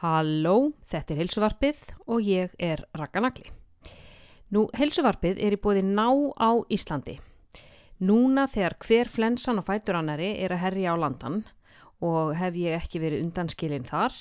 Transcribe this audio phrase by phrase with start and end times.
[0.00, 3.50] Halló, þetta er heilsuvarpið og ég er Raka Nagli.
[4.56, 6.06] Nú, heilsuvarpið er í bóði ná
[6.40, 7.18] á Íslandi.
[8.08, 11.42] Núna þegar hver flensan og fætur annari er að herja á landan
[12.00, 14.16] og hef ég ekki verið undanskilinn þar,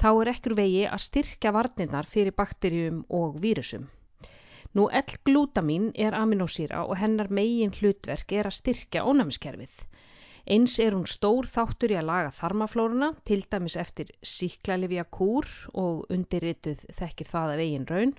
[0.00, 3.84] þá er ekkur vegi að styrkja varnirnar fyrir bakterjum og vírusum.
[4.72, 9.76] Nú, L-glútamín er aminosýra og hennar megin hlutverk er að styrkja ónæmiskerfið.
[10.46, 15.48] Eins er hún stór þáttur í að laga þarmaflóruna, til dæmis eftir síklarlifja kúr
[15.82, 18.14] og undirrituð þekkir það af eigin raun,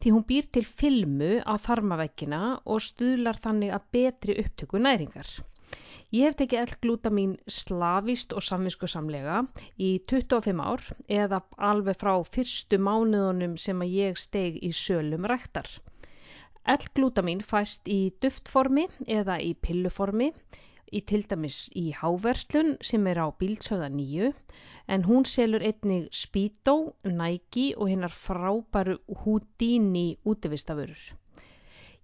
[0.00, 5.30] því hún býr til filmu á þarmaveggina og stuðlar þannig að betri upptöku næringar.
[6.14, 9.40] Ég hef tekið L-glútamín slavist og samvinskusamlega
[9.80, 10.84] í 25 ár
[11.20, 15.66] eða alveg frá fyrstu mánuðunum sem að ég steg í sölum rættar.
[16.76, 18.86] L-glútamín fæst í duftformi
[19.16, 20.30] eða í pilluformi
[20.98, 24.30] í til dæmis í háverslun sem er á bílsöða nýju
[24.94, 31.02] en hún selur einnig Speedo, Nike og hinnar frábæru Houdini útivistafurur.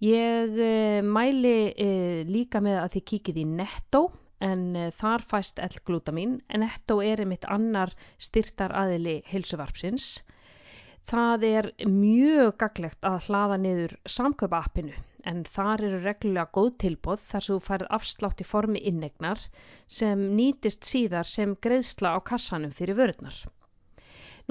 [0.01, 4.03] Ég eh, mæli eh, líka með að þið kíkið í Netto
[4.41, 10.09] en eh, þar fæst L-glútamín en Netto er einmitt annar styrtar aðili heilsuvarpsins.
[11.11, 14.97] Það er mjög gaglegt að hlaða niður samköpa appinu
[15.33, 19.45] en þar eru reglulega góð tilbóð þar sem þú færð afslátt í formi innegnar
[19.99, 23.39] sem nýtist síðar sem greiðsla á kassanum fyrir vörðnar.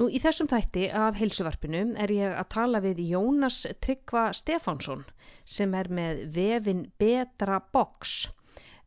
[0.00, 5.06] Nú í þessum þætti af heilsuvarpinu er ég að tala við Jónas Tryggva Stefánsson
[5.56, 8.28] sem er með vefin Betra Box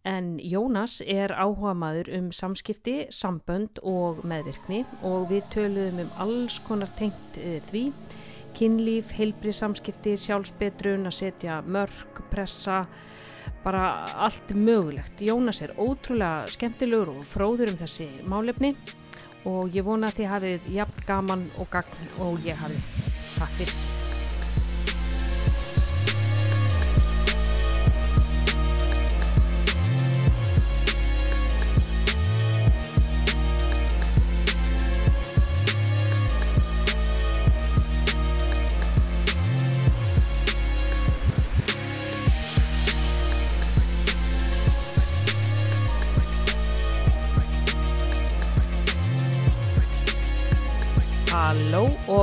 [0.04, 6.58] en Jónas er áhuga maður um samskipti, sambönd og meðvirkni og við töluðum um alls
[6.68, 7.86] konar tengt eh, því
[8.58, 12.84] kynlíf, heilbrið samskipti, sjálfsbetrun, að setja mörg, pressa,
[13.64, 13.88] bara
[14.28, 15.22] allt mögulegt.
[15.22, 18.76] Jónas er ótrúlega skemmtilegur og fróður um þessi málefni
[19.50, 22.88] og ég vona að þið hafið jafn gaman og gagn og ég hafið.
[23.36, 24.03] Takk fyrir.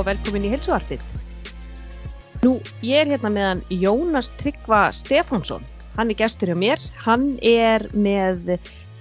[0.01, 1.03] Og velkomin í helsuartið.
[2.41, 5.65] Nú, ég er hérna meðan Jónas Tryggva Stefánsson.
[5.97, 6.81] Hann er gestur hjá mér.
[7.03, 8.55] Hann er með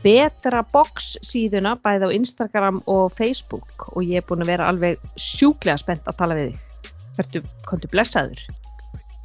[0.05, 5.01] betra box síðuna bæði á Instagram og Facebook og ég er búin að vera alveg
[5.21, 6.91] sjúklega spennt að tala við þig.
[7.17, 8.43] Vertu, komdu blessaður.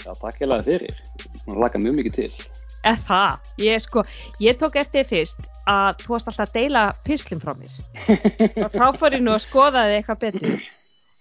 [0.06, 1.02] Já, takk ég laði fyrir.
[1.44, 2.30] Það laka mjög mikið til.
[2.86, 3.52] Eða það.
[3.66, 4.06] Ég, sko,
[4.44, 7.78] ég tók eftir fyrst að þú varst alltaf að deila pislum frá mér.
[8.64, 10.68] og þá fór ég nú að skoða þig eitthvað betur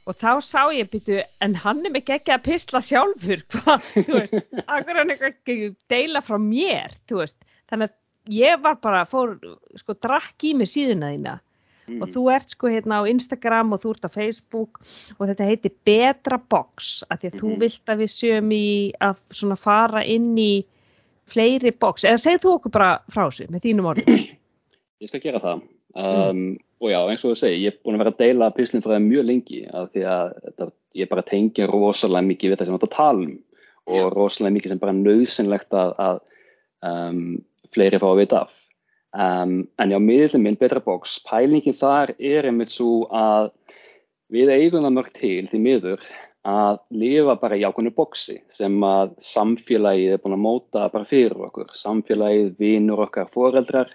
[0.04, 3.44] og þá sá ég býtu en hann er mikið ekki að pisla sjálfur.
[3.54, 5.58] Hvað, þú veist, akkur hann ekki
[5.92, 7.38] deila frá mér, þú veist.
[7.72, 9.34] Þannig að ég var bara fór,
[9.80, 11.40] sko, drakk í mig síðuna þína.
[11.84, 12.00] Mm.
[12.00, 14.78] og þú ert sko hérna á Instagram og þú ert á Facebook
[15.18, 17.42] og þetta heitir Betra Box, að því að mm.
[17.42, 18.68] þú vilt að við sjöum í
[19.04, 20.64] að svona fara inn í
[21.28, 24.24] fleiri box, eða segð þú okkur bara frá þessu með þínum orðin
[25.04, 25.60] Ég skal gera það
[25.94, 28.50] um, mm og já, eins og þú segir, ég er búin að vera að deila
[28.54, 30.66] pislinn frá það mjög lengi af því að þetta,
[31.00, 33.32] ég bara tengja rosalega mikið við það sem við ætlum að tala um
[33.84, 34.10] og já.
[34.16, 36.20] rosalega mikið sem bara nöðsynlegt að, að
[36.90, 37.22] um,
[37.74, 38.60] fleiri fá að vita af.
[39.14, 43.52] Um, en já, miðlum minn, Betra Box, pælingin þar er einmitt svo að
[44.34, 46.06] við eigum það mörg til því miður
[46.44, 51.46] að lifa bara í ákveðinu boksi sem að samfélagið er búin að móta bara fyrir
[51.46, 51.70] okkur.
[51.78, 53.94] Samfélagið, vinur okkar, foreldrar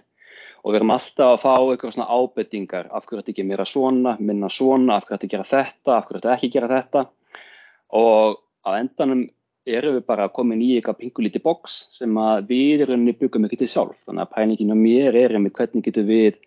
[0.60, 4.16] og við erum alltaf að fá eitthvað svona ábyrtingar af hverju þetta ekki meira svona,
[4.20, 7.06] minna svona, af hverju þetta gera þetta, af hverju þetta ekki gera þetta
[8.00, 9.28] og á endanum
[9.70, 13.72] erum við bara komin í eitthvað pingulíti boks sem að við erum byggum ekki til
[13.72, 16.40] sjálf þannig að pælingin á mér er með hvernig getur við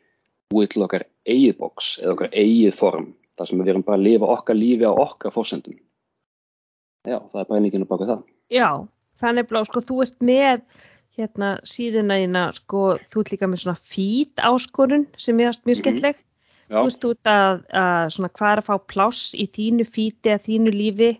[0.53, 4.07] búið til okkar eigið boks eða okkar eigið form þar sem við erum bara að
[4.09, 5.79] lifa okkar lífi á okkar fórsendum.
[7.09, 8.25] Já, það er pælingin á baka það.
[8.53, 8.69] Já,
[9.23, 10.61] þannig blá, sko, þú ert með
[11.19, 12.83] hérna síðuna þína sko
[13.13, 15.81] þú ert líka með svona fít áskorun sem er mjög mhm.
[15.81, 16.21] skemmtileg.
[16.21, 16.29] Mm
[16.73, 20.47] þú veist út að, að svona hvað er að fá pláss í þínu fíti að
[20.47, 21.11] þínu lífi.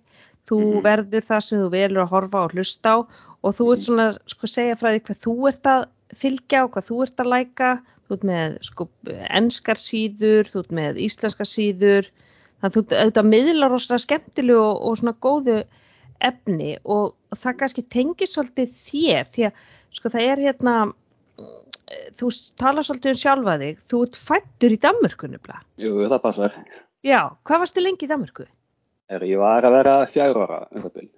[0.49, 2.97] Þú mm verður það sem þú velur að horfa og hlusta á
[3.43, 3.87] og þú ert mhm.
[3.87, 5.85] svona sko segja frá því hvað þú ert að
[6.23, 7.71] fylgja og hvað þú ert að læka.
[8.07, 8.89] Þú ert með sko
[9.29, 12.11] ennskar síður þú ert með íslenskar síður.
[12.63, 15.61] Þannig þú ert að miðla rosalega skemmtilegu og, og svona góðu
[16.23, 19.63] efni og það kannski tengir svolítið þér því að
[19.93, 20.75] sko það er hérna
[22.17, 22.31] þú
[22.61, 25.61] talar svolítið um sjálfa þig, þú ert fættur í Danmörku nefnilega.
[25.83, 26.55] Jú, það passar.
[27.05, 28.47] Já, hvað varstu lengi í Danmörku?
[29.13, 31.11] Er, ég var að vera fjár ára um það.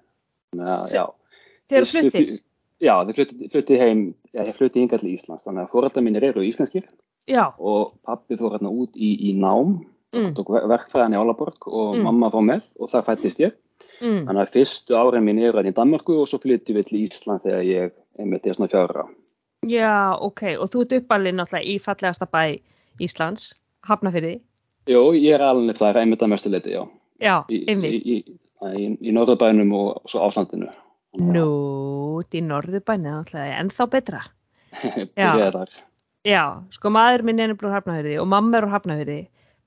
[1.71, 2.35] Þegar fluttir?
[2.83, 4.01] Já, þið flutti, flutti heim,
[4.35, 6.85] já, ég flutti hingað til Íslands, þannig að fóröldar mínir eru íslenskir
[7.31, 9.79] Já, og pappi fór hérna út í, í nám,
[10.13, 12.03] mm, tók ver- verkfræðan í Álaborg og Mm.
[12.05, 13.55] mamma fór með og þar fættist ég.
[14.03, 16.99] mm, Þannig að fyrstu árin mín eru hérna í Danmarku og svo flyttum við til
[17.07, 19.07] Íslands þegar ég einmitt er svona fjára.
[19.69, 22.61] já, ok, og þú ert uppalinn náttúrulega í fallegasta bæ
[23.01, 23.55] Íslands,
[23.89, 24.41] Hafnafyrði,
[24.87, 26.83] Jú, ég er alveg þar einmitt að mestu leiti, já.
[27.21, 27.95] já, Í, einmitt.
[28.05, 28.39] í, í,
[28.77, 30.69] í, í Norðurbænum og svo Áslandinu.
[31.17, 31.45] Nú,
[32.21, 34.21] út í norðubænni, náttúrulega, ennþá betra.
[35.17, 35.73] Byrjaði þar.
[36.25, 36.43] Já,
[36.75, 39.19] sko maður minn er nefnilega Hafnafyrði og mamma er úr Hafnafyrði.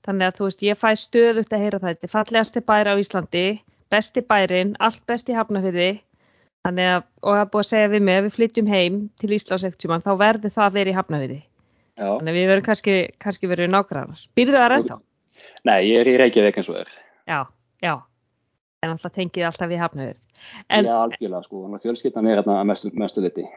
[0.06, 1.88] Þannig að þú veist, ég fæ stöðugt að heyra það.
[1.96, 3.44] Þetta er fallegasti bæri á Íslandi,
[3.90, 5.88] besti bærin, allt besti í Hafnafyrði.
[6.68, 9.30] Þannig að, og það er búið að segja við mig, ef við flytjum heim til
[9.32, 11.38] Íslands ekkert tímann, þá verður það að vera í Hafnafyrði.
[11.96, 12.08] Já.
[12.10, 14.24] Þannig að við verðum kannski, kannski verið nágrannar.
[14.36, 14.98] Býrðu það ennþá?
[15.64, 16.92] Nei, ég er í Reykjavík eins og er.
[17.30, 17.38] Já,
[17.82, 17.94] já.
[18.84, 20.20] En alltaf tengið alltaf við Hafnafyrð.
[20.68, 21.64] En Já, algjörlega, sko.
[21.64, 23.48] Þannig að fjölskyldan er hérna að mestu, mestu leiti.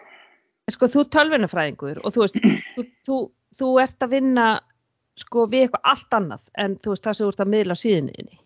[0.72, 2.38] sko þú tölvunafræðingur og þú veist,
[2.78, 3.22] þú, þú,
[3.60, 4.46] þú ert að vinna
[5.19, 7.81] sko við eitthvað allt annað en þú veist það sem þú ert að miðla á
[7.84, 8.40] síðunniðinni.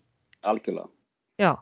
[0.52, 0.90] Algjörlega.
[1.38, 1.52] Já,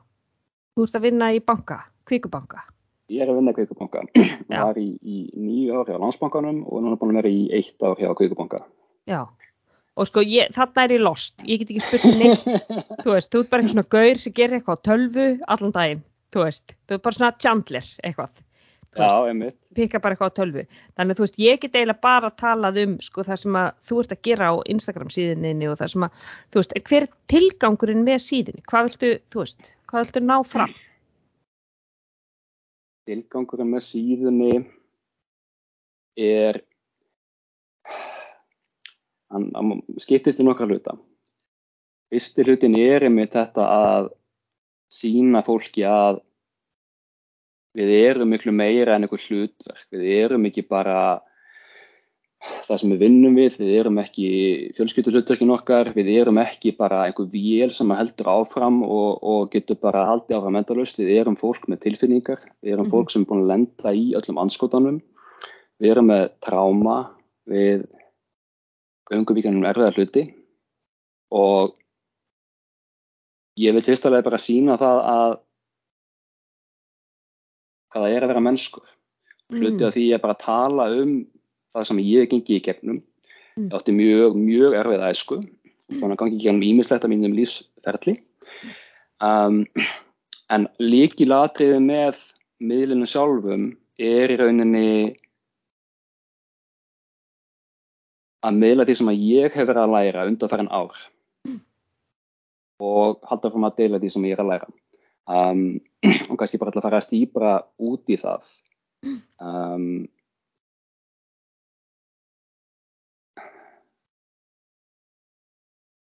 [0.74, 2.64] þú ert að vinna í banka, kvíkubanka.
[3.12, 4.02] Ég er að vinna í Kveikubanka.
[4.16, 4.36] Ég
[4.68, 7.98] var í, í nýju ár hjá Landsbankanum og núna búin að vera í eitt ár
[8.00, 8.62] hjá Kveikubanka.
[9.10, 9.20] Já,
[10.00, 12.46] og sko ég, þarna er ég lost, ég get ekki spurt um neitt,
[13.04, 16.00] þú veist, þú ert bara eitthvað svona gaur sem gerir eitthvað á tölvu allan daginn,
[16.32, 18.40] þú veist, þú ert bara svona Chandler eitthvað,
[18.94, 19.56] Já, einmitt.
[19.76, 20.64] pikka bara eitthvað á tölvu.
[20.96, 24.00] Þannig að þú veist, ég get eiginlega bara talað um sko það sem að þú
[24.04, 26.18] ert að gera á Instagram síðuninni og það sem að,
[26.54, 28.64] þú veist, hver er tilgangurinn með síðunni?
[28.70, 30.76] Hvað viltu, þú veist, hvað viltu ná fram?
[33.04, 34.52] Tilgangurinn með síðunni
[36.16, 36.60] er
[39.34, 40.96] hann, hann skiptist í nokkra hluta.
[42.12, 44.08] Fyrsti hlutin er einmitt þetta að
[44.92, 46.22] sína fólki að
[47.74, 49.86] við erum miklu meira en einhver hlutverk.
[49.90, 50.98] Við erum ekki bara
[52.64, 54.28] það sem við vinnum við, við erum ekki
[54.76, 59.78] fjölskyldurhlutverkin okkar, við erum ekki bara einhver vél sem að heldur áfram og, og getur
[59.80, 62.92] bara haldið áfram endalaust, við erum fólk með tilfinningar, við erum Mhm.
[62.92, 65.00] fólk sem er búin að lenda í öllum anskotanum,
[65.80, 66.98] við erum með tráma,
[67.48, 67.86] við
[69.12, 70.34] göngum í gennum erfiða hluti
[71.32, 71.74] og
[73.60, 75.38] ég vil fyrstulega bara sína það að
[77.94, 78.86] það er að vera mennskur.
[79.52, 79.86] Hluti Mm.
[79.86, 81.26] af því er bara að tala um
[81.74, 83.00] það sem ég gengi í gegnum.
[83.54, 83.68] Mm.
[83.68, 87.36] Ég átti mjög, mjög erfið æsku og búin að gangi í gegnum ímislegt af mínum
[87.36, 88.16] lífsferli.
[89.24, 89.64] Um,
[90.52, 92.20] en líkilatriði með
[92.64, 93.68] miðlinu sjálfum
[94.00, 94.88] er í rauninni
[98.44, 100.96] að miðla því sem að ég hef verið að læra undanfærin ár
[102.82, 104.68] og halda fram að deila því sem ég er að læra.
[105.24, 105.62] Um,
[106.30, 108.48] og kannski bara að fara að stýpra út í það.
[109.40, 110.04] Um,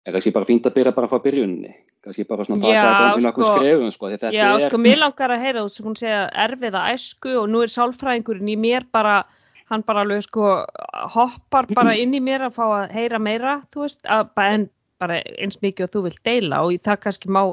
[0.07, 1.73] er kannski bara fínt að byrja bara frá byrjunni
[2.03, 3.55] kannski bara svona taka þetta í nokkuð sko.
[3.55, 7.63] skrefum sko, Já, er sko, mér langar að heyra þú segja erfiða æsku og nú
[7.63, 9.21] er sálfræðingurinn í mér bara,
[9.71, 10.55] hann bara alveg sko
[11.15, 14.71] hoppar bara inn í mér að fá að heyra meira, þú veist, að, en
[15.03, 17.45] bara eins mikið og þú vilt deila og það kannski má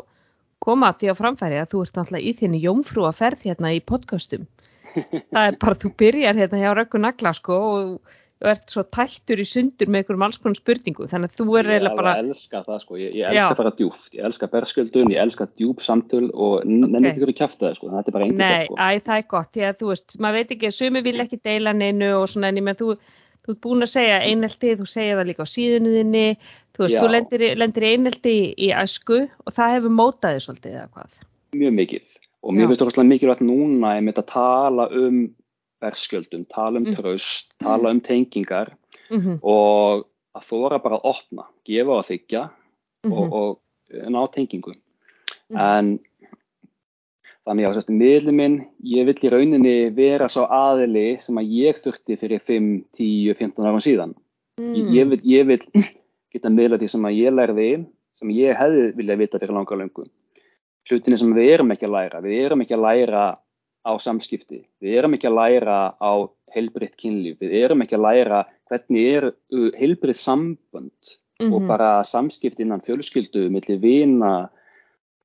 [0.59, 3.79] koma því á framfæri að þú ert náttúrulega í þinni jómfrú að ferð hérna í
[3.79, 4.47] podcastum.
[5.31, 9.41] Það er bara, þú byrjar hérna hjá Röggu Nagla sko og þú ert svo tættur
[9.41, 12.35] í sundur með einhverjum alls konar spurningu, þannig að þú er ég eiginlega bara, alveg
[12.35, 13.41] elska það sko, ég, ég Já.
[13.43, 17.09] elska bara djúft ég elska berskjöldun, ég elska djúp samtöl og nenni Ok.
[17.11, 18.77] ekki verið kjæft það sko, þetta er bara Nei, einnig sko.
[18.79, 22.09] æ, það er gott, að þú veist, maður veit ekki, sumi vil ekki deila neinu
[22.21, 22.95] og svona, en ég menn, þú,
[23.43, 26.25] þú ert búin að segja einelti, þú segir það líka á síðunni þinni,
[26.71, 27.01] þú veist, Já.
[27.03, 30.79] þú lendir, lendir einelti í, í æsku og það hefur mótaði svolítið
[32.39, 32.55] og Já.
[32.55, 35.17] mér finnst það rosalega mikilvægt núna einmitt að tala um
[35.81, 36.95] berskjöldun, tala um Mm.
[36.95, 38.73] traust, tala um tengingar
[39.09, 40.05] Mm og
[40.35, 42.49] að þóra bara að opna, gefa og þykja
[43.05, 43.13] Mhm.
[43.13, 43.59] og, og
[44.11, 44.75] ná tengingu.
[45.49, 45.57] Mhm.
[45.59, 45.99] En
[47.47, 52.17] þannig að miðlum minn, ég vill í rauninni vera svo aðili sem að ég þurfti
[52.19, 54.13] fyrir 5, 10, 15 árum síðan.
[54.59, 54.75] Mm.
[54.75, 55.59] Ég, ég, vil, ég vil
[56.33, 57.85] geta miðla því sem að ég lærði,
[58.19, 60.05] sem ég hefði viljað vita fyrir langa löngu.
[60.89, 63.23] Hlutinni sem við erum ekki að læra, við erum ekki að læra
[63.85, 66.11] á samskipti, við erum ekki að læra á
[66.55, 69.31] heilbritt kynlíf, við erum ekki að læra hvernig eru
[69.79, 71.53] heilbritt sambönd Mhm.
[71.53, 74.49] og bara samskipti innan fjölskyldu, milli vina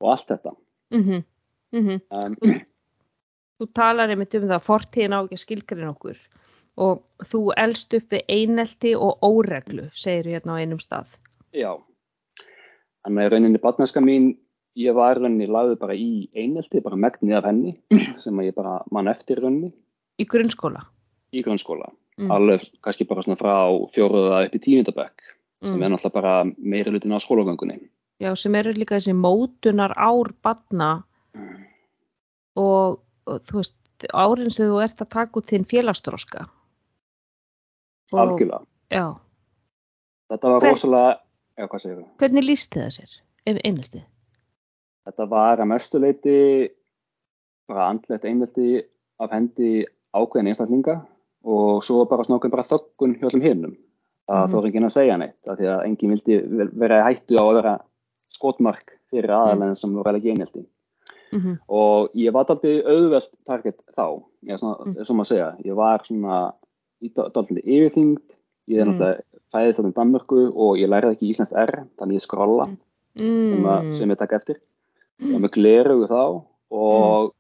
[0.01, 0.55] og allt þetta.
[0.93, 1.25] Mhm.
[1.73, 2.01] Mhm.
[2.11, 2.37] Um,
[3.61, 6.17] Þú talar einmitt um það að fortíðin á ekki að skilgreina okkur
[6.77, 11.19] og þú elst upp við einelti og óreglu, segir hérna á einum stað.
[11.53, 11.79] Já,
[13.07, 14.37] þannig að rauninni barneska mín,
[14.78, 17.75] ég var rauninni lagði bara í einelti, bara megnið af henni
[18.23, 19.73] sem að ég bara mann eftir rauninni.
[20.21, 20.85] Í grunnskóla?
[21.35, 21.88] Í grunnskóla,
[22.21, 22.31] mm.
[22.31, 23.54] alveg kannski bara svona frá
[23.95, 25.71] fjóruða upp í tíundabökk mm.
[25.71, 27.81] sem er náttúrulega bara meiri hlutin á skólagöngunni.
[28.23, 30.90] Já, sem eru líka þessi mótunar ár barna
[31.35, 31.57] mm.
[32.62, 33.78] og, og þú veist,
[34.11, 36.49] árin sem þú ert að taka út þinn félagsdróska.
[38.14, 38.62] Algjörlega.
[38.95, 39.07] Já.
[40.31, 41.14] Þetta var Hvern, rosalega,
[41.59, 42.04] já hvað segir þú?
[42.23, 43.14] Hvernig líst þið það sér,
[43.50, 44.04] einheltið?
[45.05, 46.39] Þetta var að mestuleiti
[47.69, 48.69] bara andlegt einhelti
[49.21, 49.85] af hendi
[50.15, 51.01] ákveðin einstaklinga
[51.45, 53.75] og svo bara svona okkur bara þöggun hjá allum hinnum.
[54.25, 54.53] Það mm -hmm.
[54.53, 56.37] þóður enginn að segja neitt af því að enginn vildi
[56.81, 57.75] vera hættu á að vera
[58.33, 59.81] skotmark fyrir aðaleginn mm.
[59.81, 60.65] sem voru alveg einhelti.
[61.33, 61.57] Mm -hmm.
[61.69, 65.05] Og ég var alltaf auðvelt target þá, ég er svona, mm.
[65.05, 66.55] sem að segja, ég var svona
[67.03, 68.29] í dálítið yfirþyngd,
[68.69, 68.93] ég er mm.
[68.93, 69.21] náttúrulega
[69.53, 72.67] fæðist á Danmörku og ég læriði ekki íslenskt R, þannig ég skrolla
[73.19, 74.61] sem, að, sem ég takk eftir.
[75.23, 76.23] Var með glerugu þá
[76.75, 77.35] og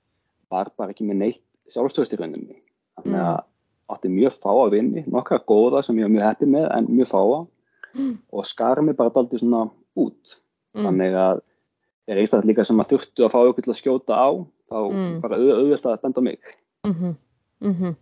[0.52, 2.60] var bara ekki með neitt sjálfstöðst í rauninni.
[3.00, 3.42] Þannig að
[3.92, 7.40] átti mjög fáa vinni, nokkra góða sem ég var mjög heppið með en mjög fáa
[7.94, 8.14] mm.
[8.32, 9.66] og skar mig bara daldi svona
[10.00, 10.36] út
[10.74, 10.84] mm.
[10.86, 11.42] þannig að
[12.08, 14.28] er einstaklega líka sem að þurftu að fá ykkur til að skjóta á
[14.72, 15.12] þá mm.
[15.24, 16.40] bara auðvitað að benda mig
[16.86, 17.14] -hmm.
[17.60, 17.94] -hmm.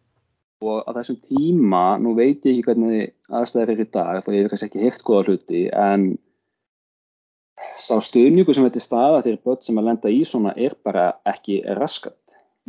[0.63, 4.43] og á þessum tíma, nú veit ég ekki hvernig aðstæðir er í dag, þá ég
[4.43, 6.19] hef kannski ekki hitt góða hluti en
[7.81, 11.13] sá stuðningu sem þetta er staða til börn sem að lenda í svona er bara
[11.29, 12.19] ekki raskat.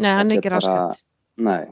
[0.02, 1.02] Nei, hann er ekki raskat.
[1.38, 1.72] Nei.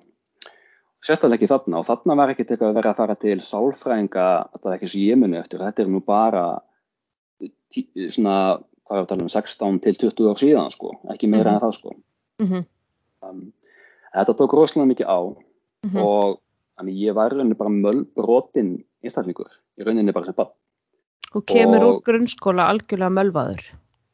[1.01, 1.79] Sérstaklega ekki þarna.
[1.81, 5.05] Og þarna var ekkert eitthvað að vera að fara til sálfræðinga, þetta er ekki sem
[5.07, 6.43] ég muni eftir, þetta er nú bara
[7.41, 8.35] tí, svona,
[8.85, 11.61] hvað er að tala um 16 til 20 ár síðan sko, ekki meira mm -hmm.
[11.61, 11.95] en það sko.
[12.41, 12.65] Mm -hmm.
[13.29, 13.53] um,
[14.13, 15.19] þetta tók rosalega mikið á.
[15.81, 16.01] Mm -hmm.
[16.05, 16.41] og
[16.85, 20.53] ég var rauninni bara mölbrotinn einstaklingur, í rauninni bara sem bann
[21.35, 23.63] og kemur og, úr grunnskóla algjörlega mölvaður.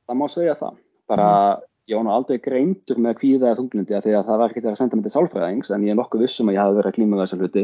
[0.08, 0.78] Það má segja það,
[1.10, 4.40] bara mhm ég var nú aldrei greintur með kvíða eða þunglindi að því að það
[4.42, 6.76] var ekkert að senda mig til sálfræðings en ég er nokkuð vissum að ég hafi
[6.76, 7.64] verið að klíma þessa hluti.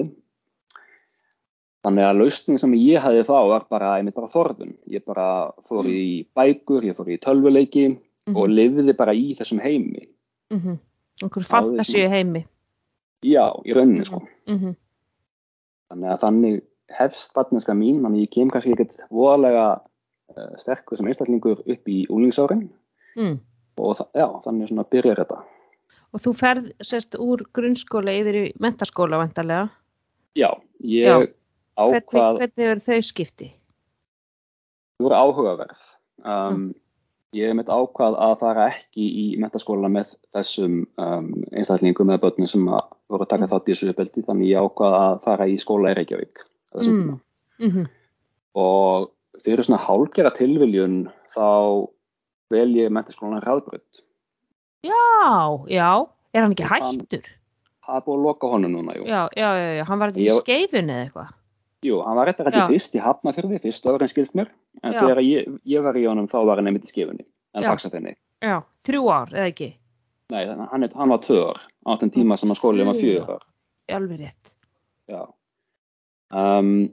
[1.83, 4.71] Þannig að lausning sem ég hafi þá var bara, ég mitt bara þorðun.
[4.87, 5.27] Ég bara
[5.67, 10.07] fór í bækur ég fór í tölvuleiki mm og lifiði bara í þessum heimi.
[10.53, 10.77] Mm -hmm.
[11.19, 12.45] einhver fantasíu heimi
[13.23, 14.21] já, í rauninni sko.
[14.47, 14.75] Mm -hmm.
[15.89, 16.61] þannig að þannig
[16.97, 22.03] hefst vatninska mín, þannig ég kem kannski ekkert voðalega uh, sterkur sem einstaklingur upp í
[22.13, 22.67] úlingsárin
[23.17, 23.41] mm
[23.77, 25.39] og já, þannig svona byrjar þetta.
[26.13, 29.69] Og þú ferð sérst úr grunnskóla yfir í mentaskóla vantarlega?
[30.37, 30.49] Já,
[30.85, 31.15] ég já.
[31.77, 32.37] ákvað...
[32.37, 33.49] Hvernig, hvernig eru þau skipti?
[34.97, 35.83] Þau voru áhugaverð.
[36.23, 36.71] Um, mm.
[37.33, 42.67] Ég mitt ákvað að fara ekki í mentaskóla með þessum um, einstaklingum eða börnum sem
[42.69, 43.53] voru að taka mm.
[43.55, 46.45] þátt í þessu uppeldi, þannig ég ákvað að fara í skóla í Reykjavík.
[46.73, 47.19] Mm.
[47.59, 47.89] -hmm.
[48.55, 49.11] Og
[49.45, 51.89] eru svona hálgjara tilviljun þá
[52.53, 54.03] vel ég mentaskólan hraðbrönd.
[54.83, 57.29] Já, já, er hann ekki hættur?
[57.83, 59.05] Það er búið að loka honum núna, jú.
[59.07, 59.83] Já, já, já, já.
[59.87, 61.31] hann var þetta í skeifunni eða eitthvað?
[61.83, 64.51] Jú, hann var þetta rættið fyrst, ég hafna fyrir því, fyrst en skilst mér,
[64.83, 64.99] en já.
[65.01, 67.25] þegar ég, ég var í honum þá var hann nefndið í skeifunni,
[67.55, 68.15] en fagsafenni.
[68.43, 68.55] Já,
[68.87, 69.69] þrjú ár, eða ekki?
[70.31, 73.43] Nei, hann, hann var tvö ár, á þenn tíma sem að skólið var fjör ár.
[73.99, 74.53] Alveg rétt.
[75.11, 75.21] Já.
[76.33, 76.89] Um,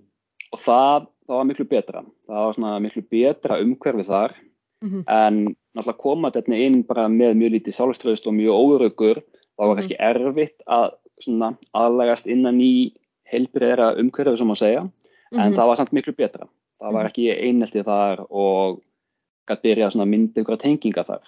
[0.52, 4.34] og það, það var miklu betra, það var svona miklu betra umhverfið þar
[4.82, 5.02] mm -hmm.
[5.06, 9.68] en náttúrulega koma þetta inn bara með mjög lítið sálströðust og mjög óörögur þá var
[9.68, 9.74] -hmm.
[9.76, 12.92] kannski erfitt að svona, aðlægast innan í
[13.32, 14.90] heilbreyðra umhverfið sem að segja en
[15.32, 15.56] mm -hmm.
[15.56, 16.46] það var samt miklu betra
[16.80, 17.10] það var mhm.
[17.10, 18.80] ekki eineltið þar og
[19.48, 21.22] gæti byrjað svona myndið ykkur tenginga þar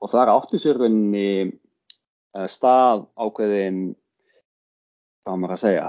[0.00, 1.52] og þar áttu sér rauninni
[2.36, 3.94] uh, stað ákveðin
[5.24, 5.86] hvað maður að segja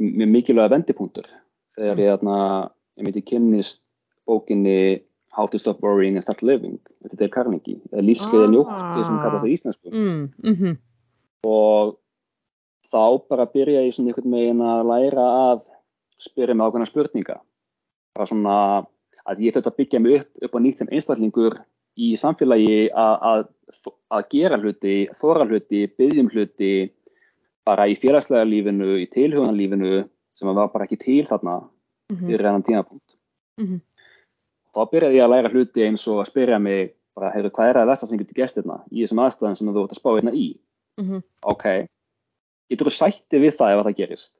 [0.00, 1.28] mjög mikilvæga vendipunktur
[1.76, 2.70] þegar ég, mm.
[3.00, 3.82] ég myndi kynnist
[4.28, 5.02] bókinni
[5.36, 9.44] How to Stop Worrying and Start Living þetta er Carnegie, eða lífskeiði njóttu sem kallast
[9.44, 10.76] það íslensku mm, mm -hmm.
[11.48, 11.96] og
[12.90, 15.70] þá bara byrja ég svona einhvern veginn að læra að
[16.18, 17.40] spyrja mig ákveðna spurninga
[18.16, 18.56] bara svona
[19.26, 21.58] að ég þurft að byggja mig upp upp á nýtt sem einstaklingur
[21.96, 23.48] í samfélagi að
[24.14, 26.72] að gera hluti, þóra hluti byggjum hluti
[27.66, 30.04] bara í félagslega lífinu, í tilhuganlífinu
[30.36, 32.26] sem var bara ekki til þarna mm -hmm.
[32.30, 33.16] fyrir enn tímapunkt
[33.60, 33.80] mm -hmm
[34.76, 37.78] þá byrjaði ég að læra hluti eins og að spyrja mig bara, heyrðu, hvað er
[37.80, 40.32] það versta sem getur gæst hérna í þessum aðstæðan sem þú ert að spá hérna
[40.36, 40.48] í
[41.00, 41.22] mm -hmm.
[41.52, 41.64] ok,
[42.70, 44.34] getur þú sætti við það ef það gerist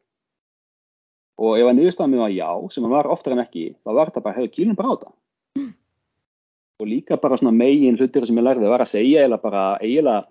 [1.41, 4.07] og ef að niðurstafum mig var já, sem að var oftar en ekki þá var
[4.11, 5.13] þetta bara, heyrðu, kýlum bara á það
[5.57, 5.73] mm.
[6.81, 10.29] og líka bara svona megin hlutir sem ég lærði var að segja eiginlega bara, eiginlega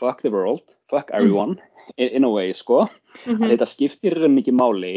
[0.00, 1.94] fuck the world, fuck everyone mm.
[1.96, 2.86] in, in a way, sko
[3.26, 3.42] Mhm.
[3.42, 4.94] að þetta skiptir í rauninni ekki máli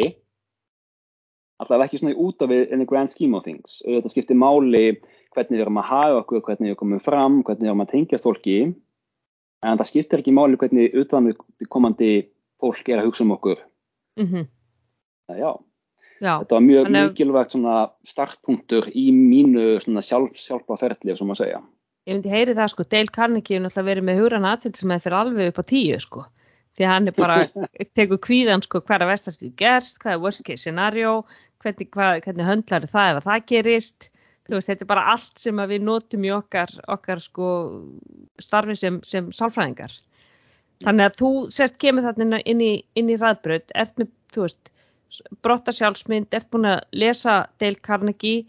[1.64, 4.84] allavega ekki svona út af in the grand scheme of things þetta skiptir máli
[5.34, 8.28] hvernig við erum að haga okkur hvernig við komum fram, hvernig við erum að tengjast
[8.28, 8.58] fólki
[9.64, 12.12] en það skiptir ekki máli hvernig utan við komandi
[12.62, 13.62] fólk er að hugsa um okkur
[14.18, 14.48] Mhm.
[15.30, 15.52] Það, já,
[16.22, 21.26] Já, þetta var mjög að- mikilvægt svona startpunktur í mínu svona sjálf, sjálfaferli ef svo
[21.26, 21.62] maður segja
[22.08, 25.04] ég myndi heyri það sko, Dale Carnegie er náttúrulega verið með hugran aðsild sem er
[25.04, 26.24] fyrir alveg upp á tíu sko.
[26.74, 27.38] Því hann er bara,
[27.98, 31.14] tekur kvíðan sko hvað er að vestast við gerst, hvað er worst case scenario,
[31.64, 34.10] hvernig, hvað, hvernig höndlar það ef að það gerist.
[34.52, 37.52] Veist, þetta er bara allt sem við notum í okkar, okkar sko
[38.44, 39.94] starfi sem, sem sálfræðingar.
[40.84, 44.72] Þannig að þú sérst kemur þarna inn í, inn í ræðbröð, ert með, þú veist,
[45.46, 48.44] brotta sjálfsmynd, ert búin að lesa Dale Carnegie,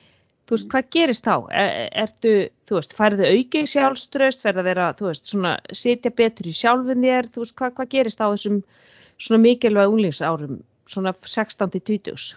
[0.44, 1.34] þú veist, hvað gerist þá?
[1.50, 1.74] Er,
[2.04, 2.34] ertu,
[2.68, 7.04] þú veist, færðu aukið sjálfströst, verða að vera, þú veist, svona sitja betur í sjálfin
[7.04, 8.62] þér, þú veist, hvað, hvað gerist á þessum
[9.18, 10.58] svona mikilvæg unglingsárum,
[10.90, 12.34] svona 16-20?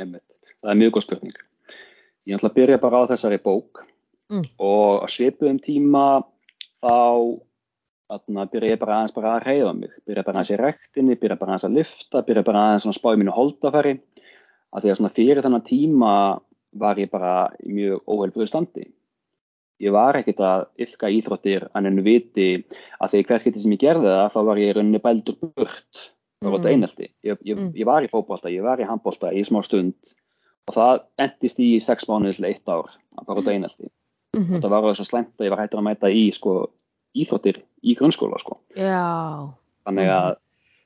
[0.00, 0.24] Einmitt.
[0.62, 1.42] það er mjög góð spurning
[2.24, 3.84] ég ætla að byrja bara á þessari bók
[4.32, 4.46] Mm.
[4.56, 6.24] og að svipuðum tíma
[6.80, 6.94] þá
[8.08, 11.36] þarna, byrja ég bara aðeins bara að reyða mig byrja bara aðeins í rektinni, byrja
[11.36, 13.92] bara aðeins að lyfta byrja bara aðeins að spá í mínu holdafæri
[14.72, 16.12] að því að svona fyrir þennan tíma
[16.74, 18.86] var ég bara í mjög óheilbröðu standi.
[19.82, 22.64] Ég var ekkert að yfka íþróttir en enn viti
[23.02, 26.10] að því hvers getið sem ég gerði það þá var ég rauninni bældur burt.
[26.44, 26.66] Út Mm.
[26.68, 27.08] einelti.
[27.24, 27.72] Ég, ég, Mm.
[27.74, 29.94] ég var í fótbolta, ég var í handbolta í smá stund
[30.68, 32.90] og það endist í sex mánuð til eitt ár
[33.26, 33.88] bara út einelti.
[34.36, 36.70] Mm og það var alveg svo slæmt að ég var hættur að mæta í sko,
[37.16, 38.58] íþróttir í grunnskóla sko.
[39.86, 40.36] Þannig að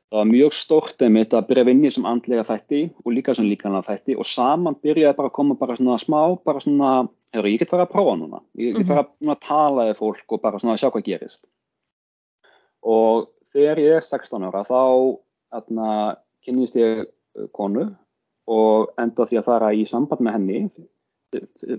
[0.08, 3.44] það var mjög stórt einmitt að byrja að vinni sem andlega þætti og líka sem
[3.44, 7.58] líkanlega þætti og saman byrjaði bara að koma bara svona smá bara svona, hefur ég
[7.60, 8.88] get bara að prófa núna ég get Mhm.
[8.88, 11.44] bara að tala við fólk og bara svona að sjá hvað gerist
[12.82, 15.18] og þegar ég er 16 ára þá
[15.52, 17.94] atna, kynnist ég uh, konu
[18.48, 20.70] og enda því að fara í samband með henni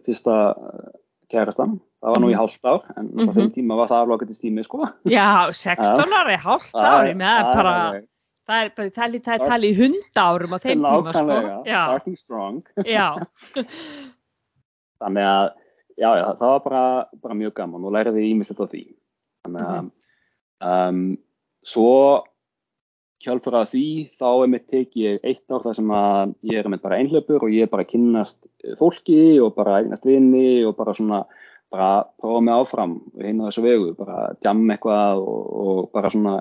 [0.05, 0.89] fyrsta uh,
[1.29, 2.39] kærastan, það var nú í Mhm.
[2.41, 3.33] hálft ár en á Mhm.
[3.33, 8.07] þeim tíma var það alveg tími sko já, 16 ári, hálft ári, með bara, alveg-
[8.49, 11.39] það er bara, talið í hundárum á þeim tíma, sko.
[11.69, 12.61] Já, starting strong.
[12.85, 13.07] Já,
[15.03, 15.45] þannig að
[15.99, 16.83] já, já, það var bara,
[17.23, 18.83] bara mjög gaman og læriði ímislegt af því.
[19.45, 19.91] Þannig að Mhm.
[20.69, 21.17] um,
[21.63, 22.23] svo
[23.19, 23.85] hjálpur að því
[24.15, 27.51] þá er mitt tekið eitt ár þar sem að ég er með bara einhlöpur og
[27.51, 28.37] ég er bara að kynnast
[28.79, 31.25] fólki og bara eignast vini og bara svona
[31.69, 36.09] bara prófa mig áfram og hinn á þessu vegu, bara djamma eitthvað og, og bara
[36.09, 36.37] svona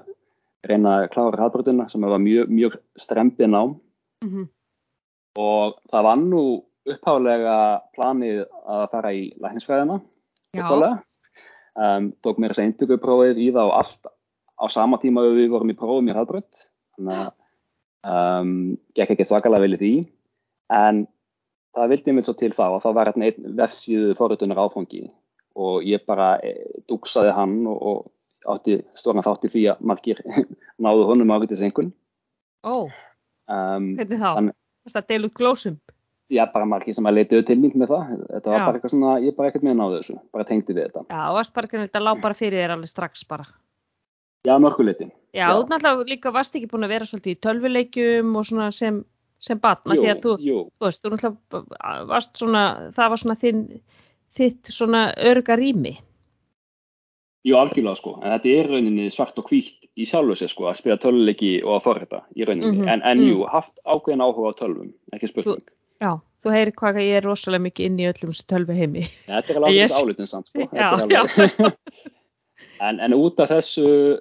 [0.66, 3.76] reyna að klára hraðbröðuna sem var mjög, mjög strempið nám.
[4.24, 4.48] Mhm,
[5.38, 6.44] og það var nú
[6.88, 7.56] uppháðlega
[7.94, 9.24] planið að fara í
[10.54, 11.02] upphaflega.
[11.78, 14.08] um, tók mér þess að eintökuprófið í það og allt
[14.58, 16.64] á sama tíma við vorum í prófum í hraðbrönd
[16.96, 17.30] þannig að
[18.08, 18.52] um,
[18.96, 19.94] gekk ekki svakalega vel í því.
[20.74, 21.06] En
[21.76, 25.06] það vildi mér svo til þá og þá var einn vefsíðu forritunar áfangi.
[25.58, 26.54] Og ég bara e,
[26.90, 27.98] dúksaði hann og, og
[28.54, 30.22] átti stóran þátt í því að margir
[30.84, 31.92] náðu honum ágættis einhvern
[32.64, 32.88] ó,
[33.48, 34.30] um, hvernig þá?
[34.38, 34.56] Þannig-
[34.88, 35.74] Það er deil út glósum.
[36.32, 38.64] já, bara margir sem að leituðu til mín með það þetta var Já.
[38.66, 41.22] bara eitthvað svona, ég bara ekkert með að náðu þessu bara tengdi við þetta, Já,
[41.36, 43.46] varst bara, hvernig þetta lá bara fyrir þér alveg strax bara.
[44.48, 45.46] já, mörguleiti Já, Já.
[45.58, 49.02] þú náttúrulega líka varst ekki búin að vera svolítið í tölvuleikjum og svona sem,
[49.44, 52.62] sem batna, jú, því að þú, þú veist, þú náttúrulega varst svona,
[52.96, 53.62] það var svona þinn,
[54.38, 55.94] þitt svona örga rými.
[57.46, 60.76] Jú, algjörlega sko en þetta er rauninni svart og hvítt í sjálfu sér sko að
[60.80, 63.28] spila töluleiki og að forrita í rauninni, Mhm, en, en mm.
[63.32, 65.62] jú, haft ákveðin áhuga á tölvum, ekki spurning
[66.00, 66.12] Já,
[66.44, 69.06] þú heyrir hvað ég er rosalega mikið inn í öllum tölvu heimi.
[69.26, 69.96] þetta er alveg Yes.
[70.02, 71.76] álutin samt sko Já, Þetta er alveg-
[72.88, 74.20] en, en út af þessu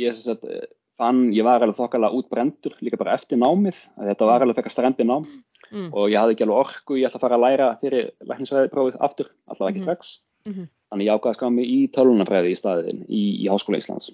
[0.00, 0.64] ég sem sagt eh,
[0.98, 5.04] fann, ég var alveg þokkalega útbrendur líka bara eftir námið, þetta var alveg fekar strempi
[5.08, 5.26] nám
[5.72, 5.88] Mm.
[5.96, 9.30] og ég hafði ekki alveg orku, ég ætla að fara að læra fyrir læknisvæðiprófið aftur,
[9.48, 9.86] allavega ekki Mhm.
[9.88, 10.10] strax
[10.46, 10.66] Mhm.
[10.94, 14.12] Þannig ég ákvaði að ská mig í tölvunafræði í staðin í, í Háskóla Íslands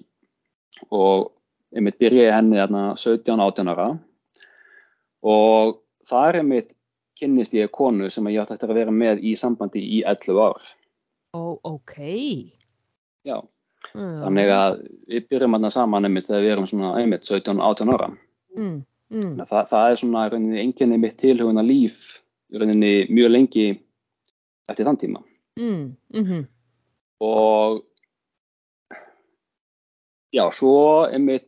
[0.89, 1.29] og
[1.77, 3.87] einmitt byrjaði henni þarna 17-18 ára
[5.23, 5.77] og
[6.09, 6.73] þar einmitt
[7.21, 10.61] kynnist ég konu sem ég átti eftir að vera með í sambandi í 11 ár
[11.37, 11.95] Ó, ok.
[13.25, 13.37] já,
[13.97, 14.17] Mm.
[14.21, 14.75] þannig að
[15.09, 18.09] við byrjum þarna saman einmitt þegar við erum svona einmitt 17-18 ára
[18.55, 18.83] Mm.
[19.11, 19.37] Mm.
[19.47, 22.21] Þa, það er svona rauninni enginni mitt tilhuguna líf
[22.53, 23.65] rauninni mjög lengi
[24.69, 25.23] eftir þann tíma
[25.59, 25.95] Mm.
[27.21, 27.81] Og
[30.33, 31.47] já, svo einmitt,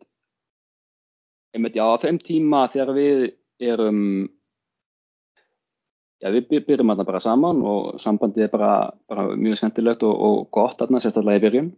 [1.55, 3.23] einmitt já, á þeim tíma þegar við
[3.63, 4.01] erum
[6.21, 8.73] já, við by- byrjum þarna bara saman og sambandið er bara,
[9.09, 11.71] bara mjög skemmtilegt og, og gott þarna, sérstaklega í byrjun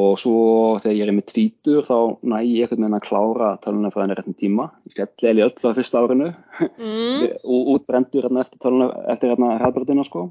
[0.00, 0.34] og svo
[0.78, 4.68] þegar ég er með tvítur þá næ ég einhvern veginn að klára tölunafræðin réttum tíma.
[4.86, 7.24] Ég fjalli eða öll á fyrsta árinu mm.
[7.54, 10.28] og útbrendur eftir, töluna, eftir hérna hraðbörðina sko.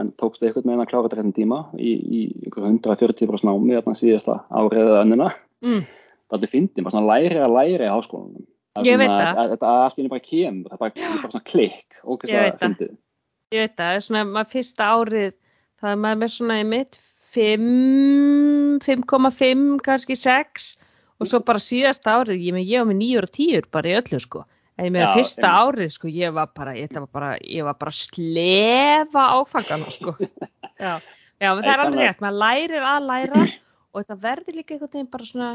[0.00, 3.74] En tókst einhvern veginn að klára þetta réttum tíma í, í ykkur 140 brós námi
[3.74, 5.28] hérna síðasta árið eða önnina.
[5.64, 5.82] Mm.
[6.32, 8.46] Það er fyndið, maður svona læri að læri á háskólanum.
[8.80, 12.62] Þetta allt í henni bara kemur, það er bara, bara svona klikk, ógeðslega veit það.
[12.62, 12.94] fyndið.
[13.52, 15.34] Ég veit það, það er svona maður fyrsta árið,
[15.82, 17.00] það er maður með svona í mitt
[17.32, 17.66] 5,
[18.86, 20.70] 5,5, kannski 6
[21.20, 24.22] og svo bara síðasta árið, ég, ég var með 9 og 10 bara í öllu
[24.24, 24.46] sko.
[24.78, 25.74] En ég með Já, fyrsta einmitt.
[25.76, 30.14] árið sko, ég var bara, ég var bara, ég var bara slefa áfangana sko.
[30.82, 30.94] Já,
[31.42, 33.42] já en það er alveg rétt, maður lærir að læra
[33.92, 35.50] og þetta verður líka einhvern veginn bara svona,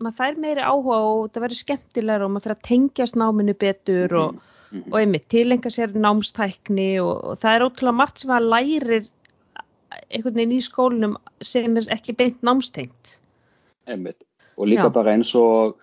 [0.00, 4.16] maður fær meiri áhuga og þetta verður skemmtilegra og maður fyrir að tengjast náminu betur
[4.22, 4.40] og,
[4.74, 4.88] Mhm.
[4.90, 9.04] og einmitt tilenga sér námstækni og, og það er ótrúlega margt sem að lærir
[10.10, 13.18] einhvern veginn í skólinum sem er ekki beint námstengt.
[13.86, 14.24] Einmitt.
[14.58, 14.92] Og líka Já.
[14.96, 15.76] bara eins og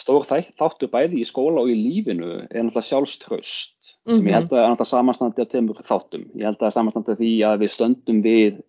[0.00, 4.26] stór þáttur bæði í skóla og í lífinu er náttúrulega sjálfströst sem Mhm.
[4.28, 6.24] ég held að er náttúrulega samanstandi á tveimur þáttum.
[6.34, 8.62] Ég held að það er samanstandi því að við stöndum við,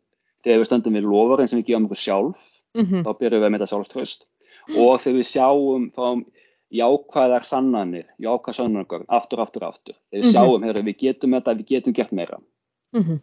[0.44, 2.42] þegar við stöndum við lofurinn sem við gefum okkur sjálf,
[2.76, 4.22] Mm þá byrjum við með þetta sjálfströst.
[4.78, 6.26] Og þegar við sjáum þá
[6.72, 9.96] jákvæðar sannanir, jákvæð sannanir, aftur, aftur, aftur.
[10.12, 10.34] Þegar við Mhm.
[10.36, 12.38] sjáum, heyrðu, við getum þetta, við getum gert meira.
[12.94, 13.20] -hmm.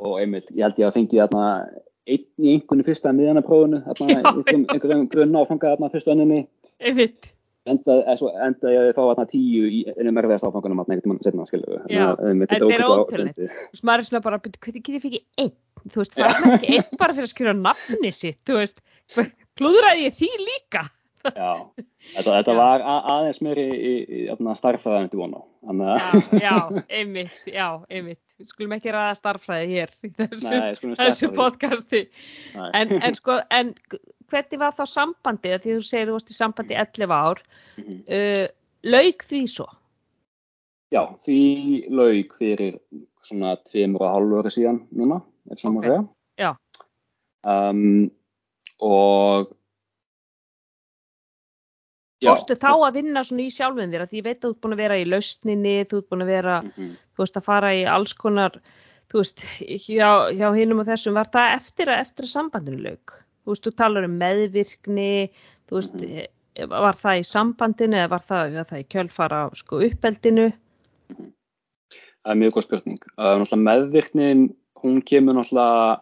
[0.00, 1.68] og einmitt, ég held ég að fengi þarna
[2.06, 6.46] einn í einhvern fyrsta miðanaprófunu, einhverjum, grunn áfanga þarna fyrsta önninni,
[6.78, 7.32] Einmitt.
[7.68, 11.16] enda, eða svo, enda ég að fá þarna tíu í ennum erfiðast áfangunum þarna einhvern
[11.16, 11.80] veginn setna, skilju.
[11.92, 13.40] Já, þetta er ótrúlegt.
[13.40, 15.52] Þú veist, maður er svona bara, "Bíddu, hvernig get ég fikk einn?
[15.88, 18.80] Þú veist, það er ekki einn bara fyrir að skrifa nafni sitt, þú veist,
[19.58, 20.84] klúðraði ég því líka.
[21.28, 21.66] Já,
[22.14, 22.56] þetta, þetta Já.
[22.56, 25.40] var aðeins meiri í, í, í starffræðan en þú vona.
[25.68, 26.04] Þannig Já,
[26.46, 28.22] já, einmitt, já, einmitt.
[28.46, 32.04] Skulum ekki ræða starffræði hér í þessu, nei, þessu podcasti.
[32.54, 32.70] Nei.
[32.80, 33.74] En, en sko, en
[34.30, 37.42] hvernig var þá sambandið, því þú segir þú varst í sambandi í 11 ár,
[37.78, 37.98] Mhm.
[38.08, 38.46] uh,
[38.84, 39.66] lauk því svo?
[40.92, 41.38] Já, því
[41.90, 42.78] lauk fyrir
[43.22, 45.84] svona tveimur og hálfu ári síðan núna, ef má Ok,
[46.38, 46.56] segja.
[47.44, 48.10] Um,
[48.80, 49.52] og.
[52.24, 54.60] Fórstu þá að vinna svona í sjálfum þér, af því ég veit að þú ert
[54.64, 56.88] búin að vera í lausninni, þú ert búin að vera, Mhm.
[57.14, 58.60] þú veist, að fara í alls konar,
[59.08, 59.38] þú veist,
[59.86, 63.24] hjá, hjá hinum og þessum, var það eftir að, eftir að sambandinu lauk?
[63.48, 65.12] Þú veist, þú talar um meðvirkni,
[65.70, 66.24] þú veist, Mhm.
[66.56, 70.52] eh, var það í sambandinu eða var það, var það í kjölfara sko uppeldinu?
[71.08, 72.98] Það er mjög góð spurning.
[73.16, 74.42] Náttúrulega meðvirknin,
[74.82, 76.00] hún kemur náttúrulega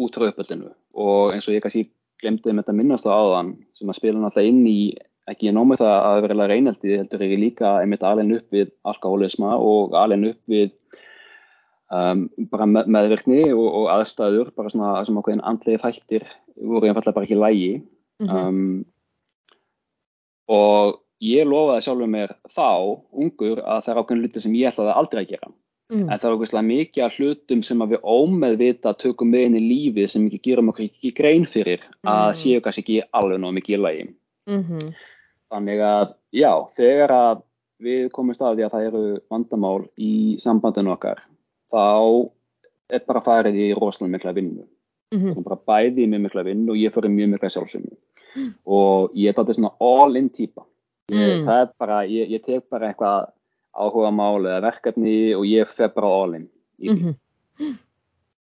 [0.00, 1.90] út frá uppeldinu og eins og ég kannski
[2.22, 4.96] glemdi með þetta minnast á áðan sem að spila náttúrulega inn í,
[5.28, 9.58] ekki ég nómið það að vera reynaldi, heldur ég líka einmitt alveg upp við alkoholisma
[9.60, 10.72] og alveg upp við
[11.92, 17.16] um, bara með, meðvirkni og, og aðstæður, bara svona sem ákveðin andlegi þættir voru einfallega
[17.16, 17.72] bara ekki lægi.
[18.22, 18.84] Mm um,
[20.54, 24.96] og ég lofaði sjálfur mér þá, ungur, að það er ákveðin hluti sem ég ætlaði
[25.00, 25.48] aldrei að gera.
[25.92, 26.04] mm.
[26.04, 30.10] En það er okkur mikið af hlutum sem við ómeðvita tökum með inn í lífið
[30.12, 32.38] sem ekki gerum okkur ekki grein fyrir að Mm.
[32.42, 34.06] séu kannski ekki alveg nóg mikið í lagi.
[34.46, 34.92] Mm
[35.54, 37.42] Þannig að, já, þegar að
[37.84, 41.20] við komumst að því að það eru vandamál í sambandinu okkar,
[41.74, 42.30] þá
[42.94, 44.64] er bara farið í rosalega mikla vinnu.
[45.12, 45.34] -hmm.
[45.34, 47.96] Það er bara bæði í mjög mikla vinnu og ég fyrir mjög mikla sjálfsögnu.
[48.66, 50.64] Og ég er bara svona all-in típa.
[51.10, 51.46] Ég, Mm.
[51.46, 53.30] Það er bara, ég, ég tek bara eitthvað
[53.76, 56.48] áhuga mál eða verkefni og ég fer bara all-in
[56.80, 57.14] í því.
[57.58, 57.78] -hmm.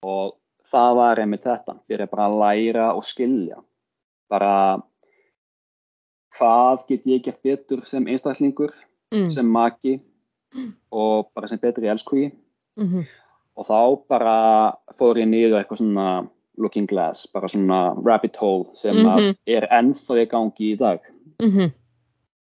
[0.03, 0.35] Og
[0.73, 3.57] það var einmitt þetta, byrja bara að læra og skilja.
[4.31, 4.83] Bara
[6.39, 8.73] hvað get ég gert betur sem einstaklingur,
[9.13, 9.31] Mm.
[9.31, 10.01] sem maki
[10.93, 11.89] og bara sem betri
[12.77, 13.01] elskugi.
[13.01, 13.07] -hmm.
[13.57, 18.97] Og þá bara fór ég niður eitthvað svona looking glass, bara svona rabbit hole sem
[18.97, 19.35] að Mhm.
[19.47, 21.01] er ennþá í gangi í dag.
[21.41, 21.73] -hmm.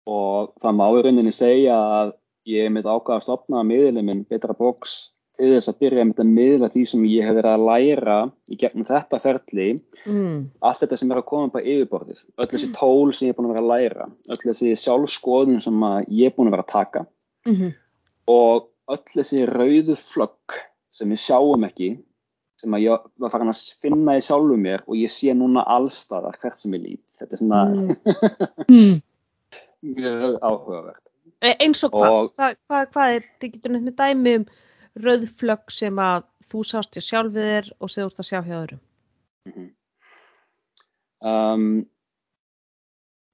[0.07, 2.13] Og það má í rauninni segja að
[2.47, 6.33] ég mitt ákvað að stopna miðlum minn Betra Box til þess að byrja með að
[6.37, 10.49] miðla því sem ég hef verið að læra í gegnum þetta ferli Mm.
[10.61, 13.49] allt þetta sem er að koma á yfirborðið öll þessi tól sem ég er búin
[13.49, 15.73] að vera að læra öll þessi sjálfskoðun sem
[16.09, 17.05] ég er búin að vera að taka
[17.45, 17.73] -hmm.
[18.27, 20.57] og öll þessi rauðu flögg
[20.95, 21.91] sem við sjáum ekki
[22.61, 26.35] sem að ég var farin að finna í sjálfum mér og ég sé núna allstaðar
[26.41, 27.95] hvert sem ég lít þetta er svona Mm.
[28.71, 28.99] Mm.
[29.97, 31.07] mjög áhugavert
[31.41, 32.27] E- eins og hvað?
[32.37, 34.45] Hvað, hvað, hvað er, þið getur nefnt með dæmi um
[35.05, 38.55] rauðflögg sem að þú sást hjá sjálfið þér og sem þú ert að sjá hjá
[38.59, 38.81] öðrum.
[39.49, 39.65] Mhm.
[41.31, 41.65] um,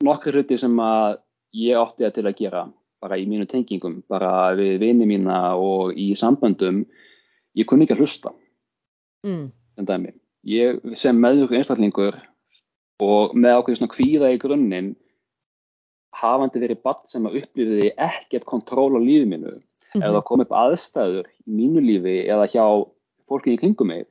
[0.08, 1.18] nokkur hluti sem að
[1.58, 2.62] ég átti að til að gera
[3.02, 6.86] bara í mínu tengingum, bara við vini mína og í samböndum
[7.58, 8.34] ég kunni ekki að hlusta
[9.26, 9.52] Mm.
[10.46, 12.18] ég sem meðvirkur einstaklingur
[13.04, 14.92] og með ákveðið svona kvíða í grunninn
[16.18, 20.06] hafandi verið badd sem að upplifiði ekkert kontról á lífið mínu mm -hmm.
[20.06, 22.66] eða kom upp aðstæður í mínu lífi eða hjá
[23.28, 24.08] fólki í kringum mig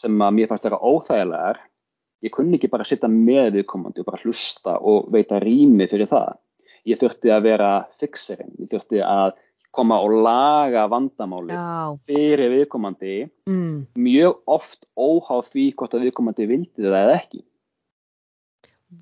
[0.00, 1.60] sem að mér fannst vera óþægilegar
[2.24, 6.36] ég kunni ekki bara sitta með viðkomandi og bara hlusta og veita rými fyrir það
[6.88, 9.34] ég þurfti að vera fixerinn, ég þurfti að
[9.70, 11.98] koma og laga vandamálið Já.
[12.08, 13.16] fyrir viðkomandi
[13.46, 13.76] mm.
[13.94, 17.44] mjög oft óháð því hvort að viðkomandi vildi það eða ekki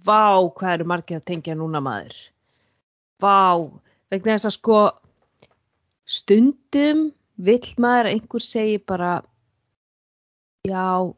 [0.05, 2.17] Vá, hvað eru margir að tengja núna maður?
[3.25, 3.57] Vá,
[4.13, 4.81] vegna þess að sko
[6.09, 7.07] stundum
[7.41, 9.13] vill maður að einhver segi bara
[10.69, 11.15] já,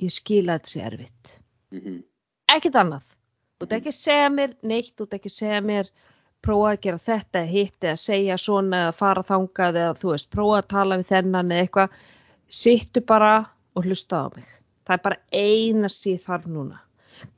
[0.00, 1.40] ég skila þetta sé erfitt.
[1.74, 2.02] mm -hmm.
[2.48, 3.14] Ekkert annað.
[3.58, 5.92] Þú ert ekki að segja mér neitt, þú ert ekki að segja mér
[6.46, 10.30] prófa að gera þetta eða hitt eða segja svona eða fara þangað eða þú veist,
[10.34, 12.02] prófa að tala við þennan eða eitthvað.
[12.48, 13.32] Sittu bara
[13.74, 14.52] og hlusta á mig.
[14.86, 16.78] Það er bara eina síð þarf núna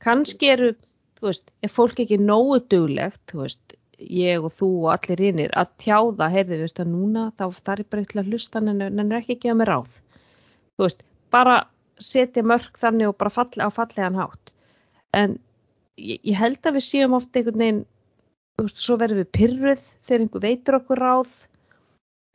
[0.03, 0.71] kannski eru,
[1.19, 5.53] þú veist, er fólk ekki nógu duglegt, þú veist, ég og þú og allir hinnir
[5.57, 9.03] að tjáða, heyrðu, þú veist, að núna þá þarf bara eitthvað að hlusta en en
[9.05, 10.01] er ekki að mér ráð.
[10.75, 11.57] Þú veist, bara
[12.01, 14.53] setja mörg þannig og bara falli, á fallegan hátt.
[15.13, 15.37] En
[15.97, 17.81] ég, ég held að við séum ofta einhvern veginn,
[18.61, 21.37] veist, svo verðum við pyrruð þegar einhver veitur okkur ráð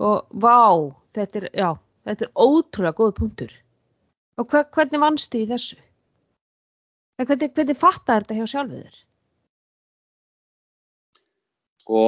[0.06, 1.70] og vá, þetta er, já,
[2.08, 3.52] þetta er ótrúlega góð punktur.
[4.36, 5.78] Og hva, hvernig vannstu í þessu?
[7.16, 8.98] En hvernig, hvernig fattar þetta hjá sjálfur þér?
[11.80, 12.02] Sko,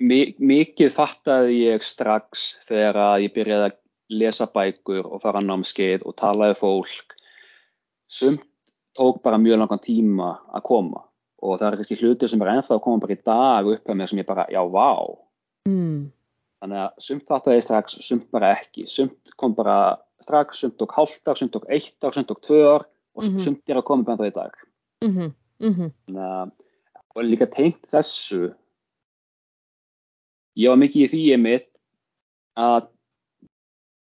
[0.00, 3.76] mi- mikið fattaði ég strax þegar að ég byrjaði að
[4.14, 7.14] lesa bækur og fara námskeið og talaði fólk.
[8.08, 8.46] Sumt
[8.94, 11.02] tók bara mjög langan tíma að koma
[11.44, 13.96] og það er kannski hlutir sem er ennþá að koma bara í dag upp með
[14.00, 14.90] mér sem ég bara, já, vá.
[15.68, 16.10] Mm.
[16.62, 18.86] Þannig að sumt fattaði ég strax, sumt bara ekki.
[18.88, 19.74] Sumt kom bara
[20.24, 23.38] strax, sumt tók hálft ár, sumt tók eitt ár, sumt tók tvö ár og Mhm.
[23.44, 24.52] sumt er að koma bara í dag.
[25.04, 25.32] Mm -hmm.
[25.60, 25.92] Mm -hmm.
[26.06, 26.50] Þannig að,
[27.16, 28.54] og líka tengt þessu,
[30.56, 31.68] ég var mikið í því ég mitt
[32.56, 32.88] að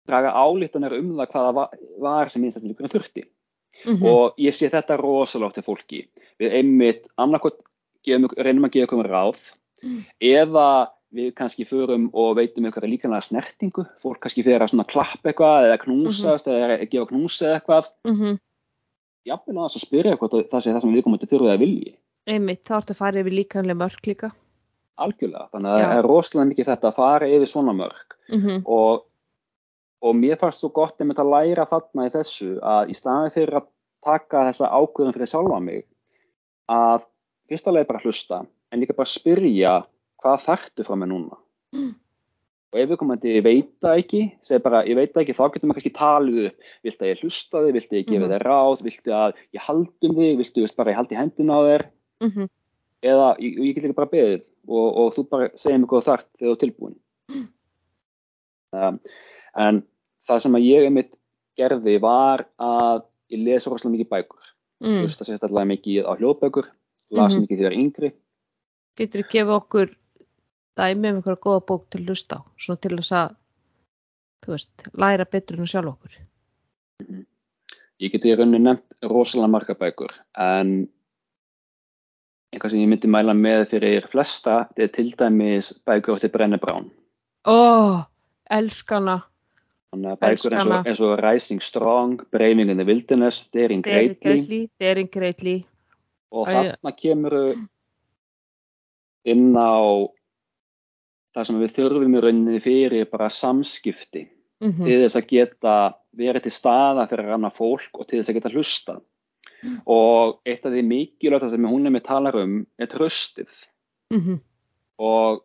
[0.07, 1.69] draga álítanir um það hvaða var,
[1.99, 3.25] var sem einstaklingur þurfti.
[3.85, 6.07] Mm Og ég sé þetta rosalega til fólki.
[6.39, 7.59] Við einmitt annarkot
[8.05, 10.05] reynum að gefa okkur ráð Mm.
[10.21, 13.85] eða við kannski förum og veitum eitthvað líkanlega snertingu.
[14.01, 17.91] Fólk kannski fyrir að svona klappa eitthvað eða knúsast eða gefa knúsa eða eitthvað.
[18.05, 18.39] -hmm.
[19.25, 21.59] Jafnvel að þess að spyrja eitthvað það sé það sem við komum til þurfið að
[21.59, 21.95] vilji.
[22.27, 24.31] Einmitt, þá ertu að fara yfir líkanlega mörg líka.
[24.97, 28.61] Algjörlega, þannig að það er rosalega mikið þetta að fara yfir svona mörg Mm -hmm.
[28.65, 29.03] og,
[30.05, 33.57] og mér fannst svo gott einmitt að læra þarna í þessu að í staðin fyrir
[33.59, 33.67] að
[34.05, 35.83] taka þessa ákvörðum fyrir sjálfa mig
[36.69, 37.05] að
[37.49, 38.39] fyrsta leið bara hlusta
[38.71, 39.75] en líka bara spyrja
[40.21, 41.37] hvað þarftu frá mig núna
[41.75, 41.95] Mm.
[42.71, 45.69] og ef við komandi veit það ekki segi bara ég veit það ekki þá getum
[45.71, 48.31] við kannski talið upp viltu að ég hlusta þig, viltu að ég gefa Mhm.
[48.35, 51.61] þér ráð viltu að ég haldum þig, viltu veist, bara að ég haldi hendina á
[51.65, 51.83] þér
[52.21, 52.49] Mm -hmm.
[53.03, 56.05] eða ég, ég get líka bara beðið og, og þú bara segir mig hvað þú
[56.11, 56.95] þarft þegar þú er tilbúin
[58.71, 58.99] um,
[59.55, 59.83] en
[60.27, 61.11] það sem að ég einmitt
[61.59, 64.49] gerði var að ég lesa rosalega mikið bækur
[64.83, 64.99] mm.
[65.03, 66.67] hlusta sérstaklega mikið á hljóðbækur
[67.15, 67.41] las Mhm.
[67.45, 68.11] mikið þegar yngri
[68.97, 69.89] Getur þú gefa okkur
[70.79, 73.35] dæmi um einhverja góða bók til að hlusta á, svona til þess að,
[74.45, 76.13] þú veist, læra betur en að sjálf okkur.
[77.99, 80.87] ég geti í rauninni nefnt rosalega marga bækur en
[82.53, 86.57] eitthvað sem ég myndi mæla með fyrir flesta þetta er til dæmis bækur eftir Brenna
[86.57, 86.89] Brown
[87.47, 88.03] Ó,
[88.49, 89.21] elskana,
[89.95, 94.67] þannig að bækur eins og, eins og Rising Strong, Braving in the Wilderness Daring Greatly
[94.79, 95.57] Daring Greatly.
[96.31, 97.35] og þarna kemur
[99.25, 99.79] inn á
[101.35, 104.27] það sem við þurfum í rauninni fyrir bara samskipti
[104.63, 104.85] Mm -hmm.
[104.87, 108.49] til þess að geta verið til staða fyrir annar fólk og til þess að geta
[108.53, 109.01] hlusta
[109.85, 113.51] og eitt af því mikilvægt sem hún er með talar um er tröstið
[114.13, 114.39] Mm -hmm.
[114.99, 115.41] og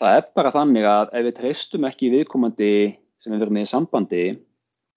[0.00, 4.24] það er bara þannig að ef við treystum ekki viðkomandi sem við verum í sambandi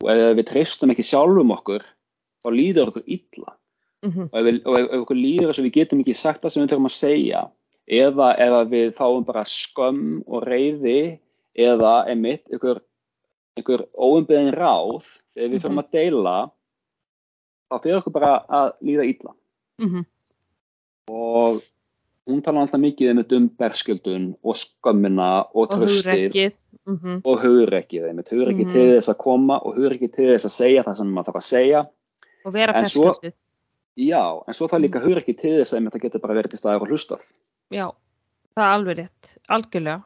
[0.03, 1.85] og ef við treystum ekki sjálfum okkur
[2.43, 3.53] þá líður okkur illa
[4.05, 4.25] Mm -hmm.
[4.33, 6.61] og ef, við, og ef, okkur líður þess að við getum ekki sagt það sem
[6.63, 7.39] við þurfum að segja
[7.87, 11.19] eða ef við fáum bara skömm og reyði
[11.55, 12.81] eða einmitt einhver,
[13.57, 15.79] einhver óumbeðin ráð þegar við þurfum Mhm.
[15.79, 16.51] að deila
[17.71, 19.33] þá fyrir okkur bara að líða illa
[19.81, 20.05] Mm -hmm.
[21.09, 21.61] og
[22.25, 26.55] hún tala alltaf mikið um um berskjöldun og skömmina og tröstið hugrekkið.
[26.85, 27.21] Mm -hmm.
[27.23, 28.73] og hugrekkið einmitt, hugrekkið Mhm.
[28.73, 31.49] til þess að koma og hugrekkið til þess að segja það sem maður þarf að
[31.49, 31.87] segja
[32.45, 33.33] Og vera perskölduð.
[33.97, 36.81] já, en svo það líka hugrekkið til þess að það getur bara verið til staðar
[36.81, 37.21] og hlustað
[37.71, 37.91] Já,
[38.55, 40.03] það er alveg rétt, algjörlega.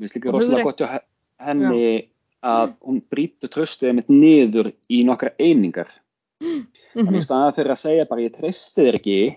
[0.00, 1.04] Mér finnst líka rosalega gott hjá he-
[1.38, 2.08] henni
[2.42, 5.88] að hún brýtur tröstið mitt niður í nokkra einingar
[6.40, 7.22] mm þannig -hmm.
[7.24, 9.36] staðan fyrir að segja bara ég treysti þér ekki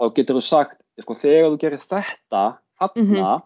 [0.00, 2.42] þá getur þú sagt sko, þegar þú gerir þetta
[2.80, 3.42] þarna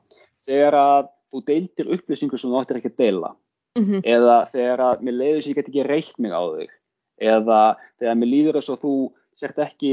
[0.47, 3.33] þegar að þú deildir upplýsingu sem þú áttir ekki að deila
[3.79, 4.01] Mhm.
[4.03, 6.71] eða þegar að mér leiður sem ég get ekki reitt mig á þig
[7.23, 9.93] eða þegar mér líður þess að þú sért ekki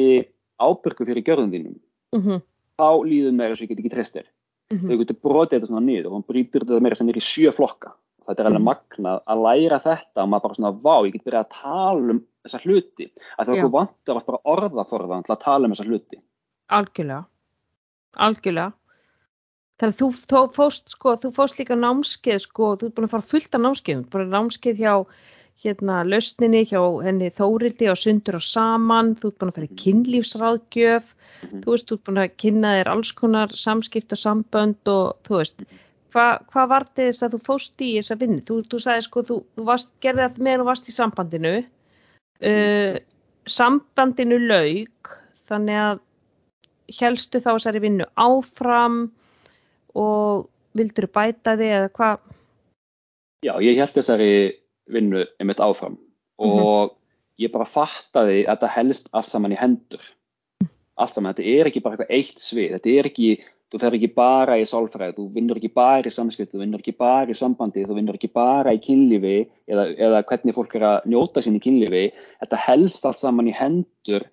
[0.59, 1.79] ábyrgu fyrir gjörðum þínum
[2.15, 2.41] Mhm.
[2.79, 4.27] þá líður mér þess að ég get ekki treyst þér
[4.73, 4.89] Mhm.
[4.89, 7.51] þau getur brotið þetta svona niður og hann brýtur þetta meira sem er í sjö
[7.53, 7.93] flokka
[8.27, 8.67] þetta er alveg Mhm.
[8.67, 12.25] magnað að læra þetta og maður bara svona, vá, ég get byrjað að tala um
[12.43, 13.61] þessa hluti, að það Já.
[13.63, 16.17] okkur vantar vart bara orðaforðan til að tala um þessa hluti
[16.71, 17.25] algjörlega
[18.15, 18.73] algjörlega.
[19.77, 23.31] Þannig að þú, fóst sko, þú fóst líka námskeið sko, þú ert búin að fara
[23.31, 24.05] fullt af námskeiðum.
[24.13, 24.93] Bara námskeið hjá
[25.61, 29.77] hérna lausninni hjá henni Þórildi og Sundur og Saman, þú ert búin að fara í
[29.83, 31.11] kynlífsráðgjöf.
[31.43, 31.61] Mhm.
[31.61, 35.37] þú veist, þú ert búin að kynna þér alls konar samskipt og sambönd og þú
[35.41, 35.61] veist
[36.13, 38.41] hvað hva var þess að þú fóst í þessa vinnu?
[38.47, 41.53] Þú, þú sagði sko, þú, þú varst, gerði þetta meðan þú varst í sambandinu.
[42.37, 42.97] Uh,
[43.49, 45.13] sambandinu lauk
[45.49, 46.03] þannig að
[46.99, 48.99] helstu þá þessari vinnu áfram
[49.97, 50.47] og
[50.77, 52.21] vildur bæta þig eða hvað?
[53.45, 54.31] Já, ég held þessari
[54.91, 55.97] vinnu einmitt áfram
[56.37, 56.95] og
[57.41, 60.01] ég bara fattaði að þetta helst allt saman í hendur.
[60.97, 63.29] Allt saman, þetta er ekki bara eitthvað eitt svið, þetta er ekki
[63.67, 66.95] þú fer ekki bara í sálfræði, þú vinnur ekki bara í samskiptu, þú vinnur ekki
[66.97, 71.09] bara í sambandi þú vinnur ekki bara í kynlífi eða, eða hvernig fólk er að
[71.11, 72.05] njóta sín í kynlífi.
[72.43, 74.25] Þetta helst allt saman í hendur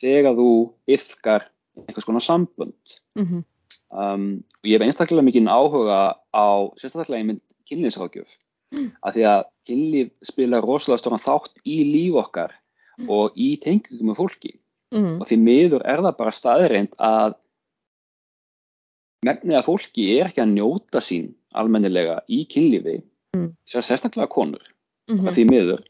[0.00, 0.50] þegar þú
[0.90, 2.74] yfkar einhvers konar sambund
[3.16, 3.42] Mm -hmm.
[3.90, 6.46] um, og ég hef einstaklega mikið áhuga á
[6.80, 8.28] sérstaklega mynd kynlífsrákjöf
[8.72, 8.92] Mm.
[9.02, 12.52] af því að kynlíf spila rosalega stóran þátt í líf okkar
[12.98, 13.10] Mm.
[13.10, 14.52] og í tengingum með fólki
[14.92, 17.34] Mm og því miður er það bara staðreind að
[19.26, 23.02] megnið af fólki er ekki að njóta sín almennilega í kynlífi
[23.36, 23.52] Mm.
[23.66, 24.62] sér sérstaklega konur
[25.08, 25.30] -hmm.
[25.34, 25.82] því miður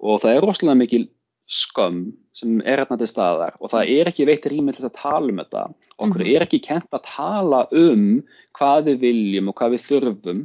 [0.00, 1.08] og það er rosalega mikil
[1.52, 5.28] skömm sem er hérna til staðar og það er ekki veitt rými til að tala
[5.28, 5.64] um þetta
[5.98, 6.30] okkur Mhm.
[6.36, 8.22] er ekki kent að tala um
[8.58, 10.40] hvað við viljum og hvað við þurfum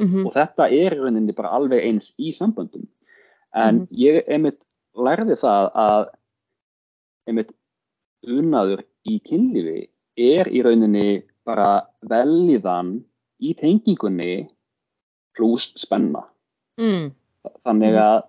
[0.00, 0.26] Mhm.
[0.26, 2.86] og þetta er rauninni bara alveg eins í samböndum
[3.54, 3.88] en Mhm.
[3.92, 4.60] ég einmitt
[4.96, 6.08] lærði það að
[7.26, 7.52] einmitt
[8.26, 13.02] unaður í kynlífi er í rauninni bara velíðan
[13.40, 14.48] í tengingunni
[15.36, 16.24] pluss spenna
[16.78, 17.12] Mm.
[17.64, 17.98] þannig Mhm.
[17.98, 18.22] að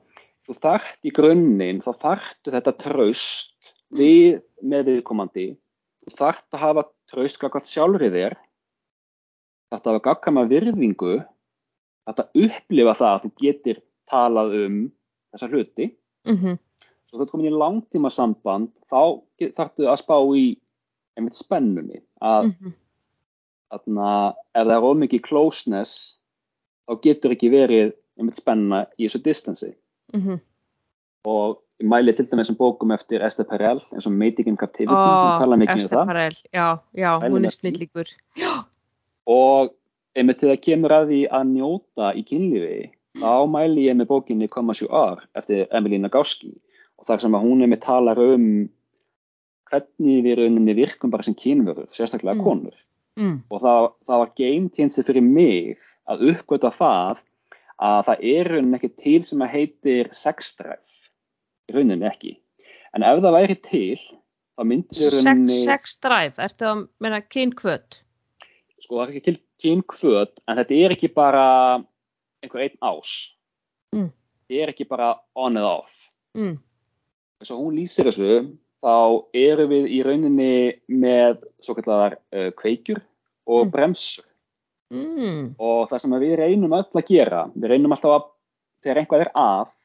[0.49, 5.47] þú þarft í grunninn þá þarftu þetta traust við með viðkomandi.
[6.05, 8.35] Þú þarft að hafa traust gaggat sjálfrið þér.
[9.69, 11.19] Þetta hafa gaggama virðingu.
[12.09, 14.79] Þetta upplifa það að þú getur talað um
[15.33, 15.91] þessa hluti.
[16.25, 16.57] Mhm.
[17.09, 19.21] svo þetta komin í langtíma samband þá
[19.57, 20.59] þarftu að spá í
[21.17, 22.73] einmitt spennunni að Mhm.
[23.71, 26.19] þarna, ef það er ómikið closeness
[26.87, 29.71] þá getur ekki verið einmitt spenna í þessu distansi
[30.13, 30.39] Mhm.
[31.25, 34.93] og ég mæli til dæmis um bókum eftir Esther Perel eins og Mating in Captivity,
[34.93, 38.07] um Esther Perel, já, já, hún með er snillíkur.
[39.27, 39.73] Og
[40.15, 44.49] einmitt til það kemur að því að njóta í kynlífi þá mæli ég með bókinni
[44.81, 46.53] You Are eftir Emilina Gauski
[46.97, 48.69] og þar sem að hún einmitt talar um
[49.69, 52.43] hvernig við rauninni virkum bara sem kynverur, sérstaklega Mm.
[52.43, 52.73] konur
[53.17, 53.43] Mm.
[53.51, 57.21] og það, það var changer fyrir mig að uppgöta það
[57.79, 60.95] að það er í rauninni ekki til sem að heitir sexdræf
[61.69, 62.33] í rauninni ekki
[62.97, 63.97] en ef það væri til
[64.59, 67.99] þá myndi í Sex, rauninni sex drive, ertu að meina kynkvöt?
[68.83, 71.45] sko það er ekki til kynkvöt en þetta er ekki bara
[72.43, 73.13] einhver einn ás
[73.95, 74.11] Mm.
[74.45, 76.57] þetta er ekki bara on and off Mm.
[77.41, 80.51] þess að hún lýsir þessu þá eru við í rauninni
[80.87, 83.01] með svo kallar uh, kveikjur
[83.47, 83.71] og Mm.
[83.73, 84.25] bremsur
[84.89, 85.53] Mm.
[85.61, 88.23] og það sem við reynum öll að gera við reynum alltaf að
[88.81, 89.75] þegar einhvað er að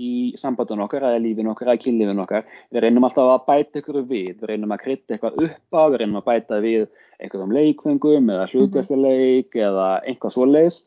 [0.00, 3.98] í sambandun okkar eða lífin okkar eða kynlífin okkar við reynum alltaf að bæta ykkur
[4.04, 4.34] við.
[4.40, 6.82] Við reynum að krytta eitthvað upp á við reynum að bæta við
[7.20, 10.78] einhverjum leikfengum eða hlutverkuleik eða einhvað svoleiðis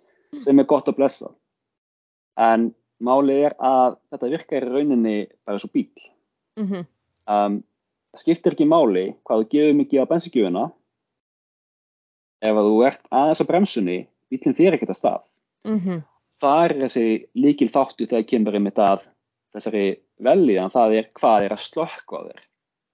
[0.46, 1.32] sem er gott að blessa.
[2.38, 2.70] En
[3.02, 5.90] málið er að þetta virkar í rauninni bara svo bíl
[6.60, 6.86] Mhm.
[7.30, 7.64] um,
[8.14, 10.72] það skiptir ekki máli hvað þú gefur mikið á bensinkjöfuna
[12.42, 13.98] ef að þú ert aðeins á bremsunni
[14.32, 15.26] bílinn fyrir ekkert að stað
[15.66, 16.04] Mhm.
[16.42, 19.08] það er þessi líkil þáttu þegar kemur einmitt að
[19.54, 22.42] þessari velíðan það er hvað er að slökka á þér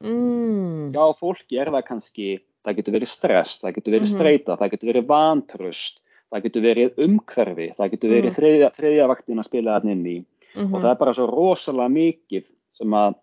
[0.04, 0.92] Mm.
[0.94, 4.16] já fólki er það kannski það getur verið stress, það getur verið Mhm.
[4.16, 6.00] streita það getur verið vantröst
[6.34, 8.36] það getur verið umhverfi, það getur verið Mhm.
[8.36, 10.26] þriðja, þriðja vaktin að spila þarna inn í
[10.56, 10.74] Mhm.
[10.76, 13.16] og það er bara svo rosalega mikið sem að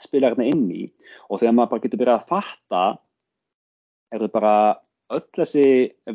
[0.00, 0.90] spila hérna inn í
[1.30, 2.98] og þegar maður bara getur byrjað að fatta
[4.12, 4.76] er það bara
[5.10, 5.66] öll þessi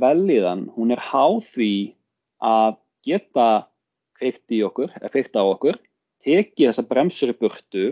[0.02, 1.74] velíðan hún er háð því
[2.46, 3.50] að geta
[4.16, 5.78] kveikt í okkur, eða kveikt á okkur,
[6.24, 7.86] tekið þessa bremsur í burtu,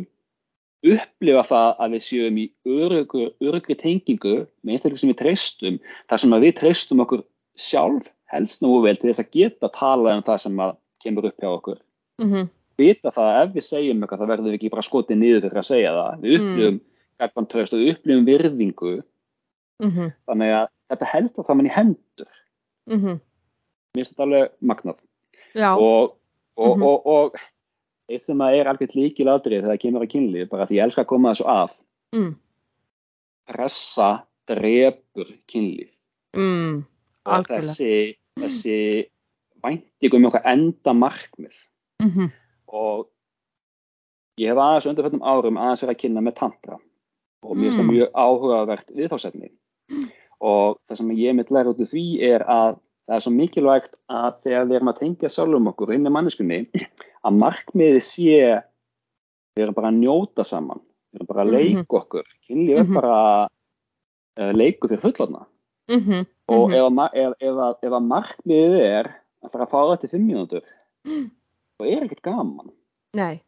[0.83, 5.79] upplifa það að við séum í örugri tengingu með einstaklega sem við treystum,
[6.09, 7.23] þar sem við treystum okkur
[7.59, 10.61] sjálf helst nú vel til þess að geta tala um það sem
[11.03, 11.79] kemur upp hjá okkur.
[12.21, 12.49] Mm -hmm.
[12.77, 15.61] Vita það að ef við segjum eitthvað þá verðum við ekki bara skotið niður fyrir
[15.61, 16.21] að segja það.
[16.21, 16.79] Við upplifum
[17.43, 17.49] mm.
[17.51, 18.93] tröst og við upplifum virðingu.
[19.79, 20.11] Mm -hmm.
[20.27, 22.31] Þannig að þetta helst það saman í hendur.
[22.87, 23.19] -hmm.
[23.93, 24.99] Mér finnst þetta alveg magnað.
[25.77, 26.15] Og,
[26.57, 27.35] og, og, og
[28.09, 31.05] eitt sem er alveg líkil aldrei þegar það kemur að kynlið, bara því ég elskar
[31.05, 31.75] að koma þessu að.
[32.13, 32.35] Mm.
[33.49, 34.09] Pressa
[34.49, 35.91] drefur kynlið.
[36.35, 36.83] Mm.
[37.25, 38.77] Og þessi, þessi
[39.63, 41.55] væntingum um okkar enda markmið.
[42.03, 42.31] Mm -hmm.
[42.67, 43.07] Og
[44.37, 46.79] ég hef aðeins undanfjöldum árum aðeins verið að kynna með tantra.
[47.43, 47.93] Og mér finnst það Mm.
[47.93, 49.51] mjög áhugavert viðfársefni.
[50.43, 53.97] Og það sem ég mitt læra út af því er að það er svo mikilvægt
[54.11, 56.59] að þegar við erum að tengja sjálfum okkur inn í manneskunni,
[57.23, 58.37] að markmiði sé
[59.55, 60.79] við erum bara að njóta saman,
[61.13, 61.57] við erum bara að Mhm.
[61.57, 62.25] leika okkur.
[62.47, 62.93] Kynlíf er Mhm.
[62.93, 63.47] bara
[64.39, 65.45] uh, leiku fyrir fullorna.
[65.89, 66.25] Mm -hmm.
[66.49, 69.05] Og ef, að, ef, ef, að, ef að markmiðið er
[69.43, 70.63] að fara að fara í fimm mínútur,
[71.79, 72.71] þá er ekkert gaman.
[73.13, 73.41] Nei.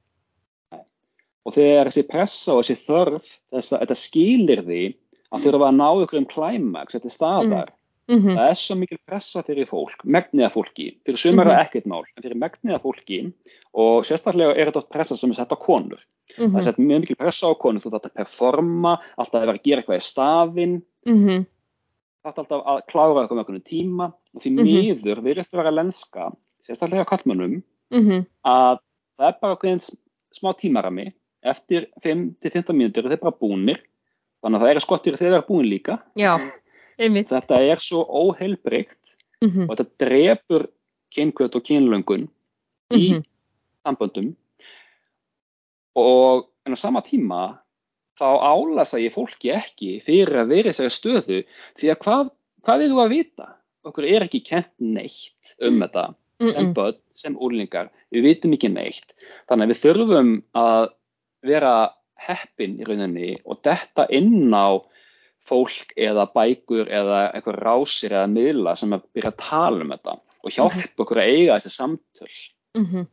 [1.46, 4.96] Og þegar þessi pressa og þessi þörf, þess að þetta skilir því
[5.36, 7.74] að þurfa að ná ykkur um klæmaks, þetta er staðar,
[8.06, 8.36] Mm -hmm.
[8.38, 12.22] það er svo mikil pressa fyrir fólk, megniða fólki, fyrir sumar er ekkert mál, en
[12.24, 13.34] fyrir megniða fólki
[13.74, 16.00] og sérstaklega er þetta oft pressa sem er sett á konur.
[16.38, 19.46] Mm Það er sett mjög mikil pressa á konur, þú þarf að performa, alltaf að
[19.46, 21.46] vera að gera eitthvað í stafinn, -hmm.
[22.22, 24.64] það er alltaf að klára eitthvað með einhvern tíma og því Mhm.
[24.64, 26.32] miður virðist vera lenska,
[26.68, 28.26] sérstaklega á kallmönnum, -hmm.
[28.46, 28.80] að
[29.18, 29.80] það er bara okkur
[30.32, 31.14] smá tímarami
[31.44, 33.80] eftir 5-15 mínútur og þeir bara búnir
[34.46, 36.36] þannig að það er að skottir þegar er búin líka Já,
[37.34, 39.02] þetta er svo óheilbreykt
[39.44, 39.66] Mm -hmm.
[39.70, 40.64] og þetta drepur
[41.12, 42.28] kynkvöld og kynlöngun
[42.96, 43.24] í Mhm.
[43.86, 44.36] samböndum
[45.96, 47.58] og en á sama tíma
[48.20, 51.40] þá álasa ég fólki ekki fyrir að vera í þessari stöðu
[51.80, 52.30] því að hvað,
[52.64, 53.48] hvað er þú að vita?
[53.86, 56.16] okkur er ekki kent neitt um þetta
[56.52, 59.14] sem börn, sem úrlingar, við vitum ekki neitt.
[59.48, 60.90] Þannig að við þurfum að
[61.46, 61.74] vera
[62.16, 64.80] heppin í rauninni og detta inn á
[65.46, 70.16] fólk eða bækur eða eitthvað rásir eða miðla sem að byrja að tala um þetta
[70.46, 72.32] og hjálpa okkur að eiga þessi samtöl.
[72.78, 73.06] Mm -hmm.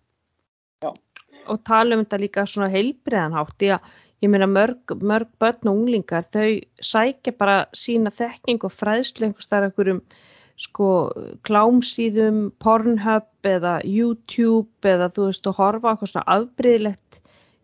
[1.51, 3.81] Og tala um þetta líka svona heilbriðanhátt að
[4.23, 9.49] ég meina mörg, mörg börn og unglingar þau sækja bara sína þekking og fræðslu einhvers
[9.51, 10.03] þar einhverjum
[10.57, 11.11] sko
[11.43, 17.12] klámsíðum, Pornhub eða YouTube eða þú veist og horfa eitthvað svona afbreyðilegt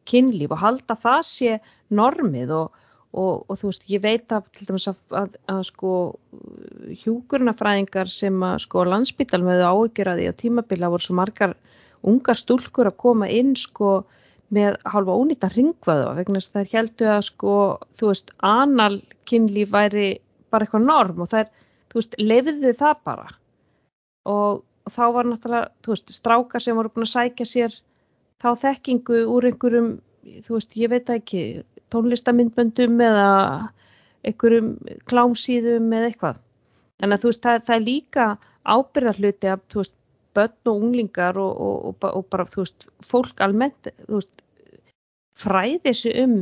[0.09, 1.57] kynlíf og halda það sé
[1.95, 5.95] normið og, og, og þú veist ég veit að að, að, að sko
[7.05, 11.57] hjúkurnafræðingar sem að sko landsbyttalum hefur áhyggjur að því á tímabila voru svo margar
[12.07, 14.03] ungar stúlkur að koma inn sko
[14.55, 17.55] með hálfa ónýta ringvaðu vegna þess að þær heldu að sko
[18.01, 18.95] þú veist anal
[19.29, 20.09] kynlíf væri
[20.53, 21.51] bara eitthvað norm og þær
[21.89, 23.29] þú veist lefiðu það bara.
[24.29, 27.77] Og, og þá var náttúrulega þú veist strákar sem voru búin að sækja sér
[28.43, 29.91] þá þekkingu úr einhverjum
[30.47, 31.43] þú veist ég veit ekki
[31.93, 33.29] tónlistamindböndum eða
[34.27, 34.75] einhverjum
[35.09, 36.43] klámsíðum eða eitthvað.
[37.03, 38.27] En þú veist það, það er líka
[38.69, 39.97] ábyrðarhluti að þú veist
[40.37, 44.43] börn og unglingar og, og, og, og bara þú veist fólk almennt þú veist
[45.39, 46.37] fræði sig um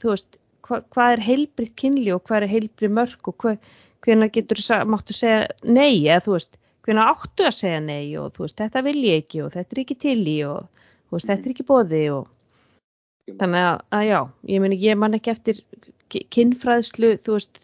[0.00, 3.70] þú veist hva, hvað er heilbriðt kynli og hvað er heilbrið mörg og hvað,
[4.06, 8.46] hvernig getur máttu segja nei eða þú veist hvernig áttu að segja nei og þú
[8.46, 10.68] veist þetta vil ég ekki og þetta er ekki til í og
[11.08, 12.30] þú veist þetta er ekki bóði og
[13.40, 14.20] þannig að, að já
[14.54, 15.64] ég meni ég man ekki eftir
[16.10, 17.60] kynfræðslu þú veist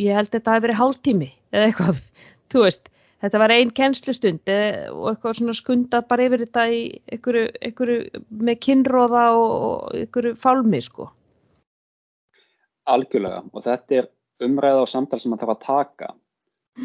[0.00, 2.02] ég held að þetta hafi verið hálftími eða eitthvað
[2.52, 4.52] þú veist þetta var einn kennslustund
[4.92, 6.80] og eitthvað svona skundað bara yfir þetta í
[7.14, 11.06] einhverju, einhverju með kynróða og einhverju fálmi sko.
[12.90, 14.10] Algjörlega og þetta er
[14.42, 16.14] umræða og samtal sem maður þarf að taka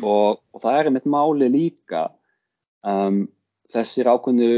[0.02, 2.08] og, og það er einmitt máli líka
[2.84, 3.26] um,
[3.74, 4.52] þessir ákveðnu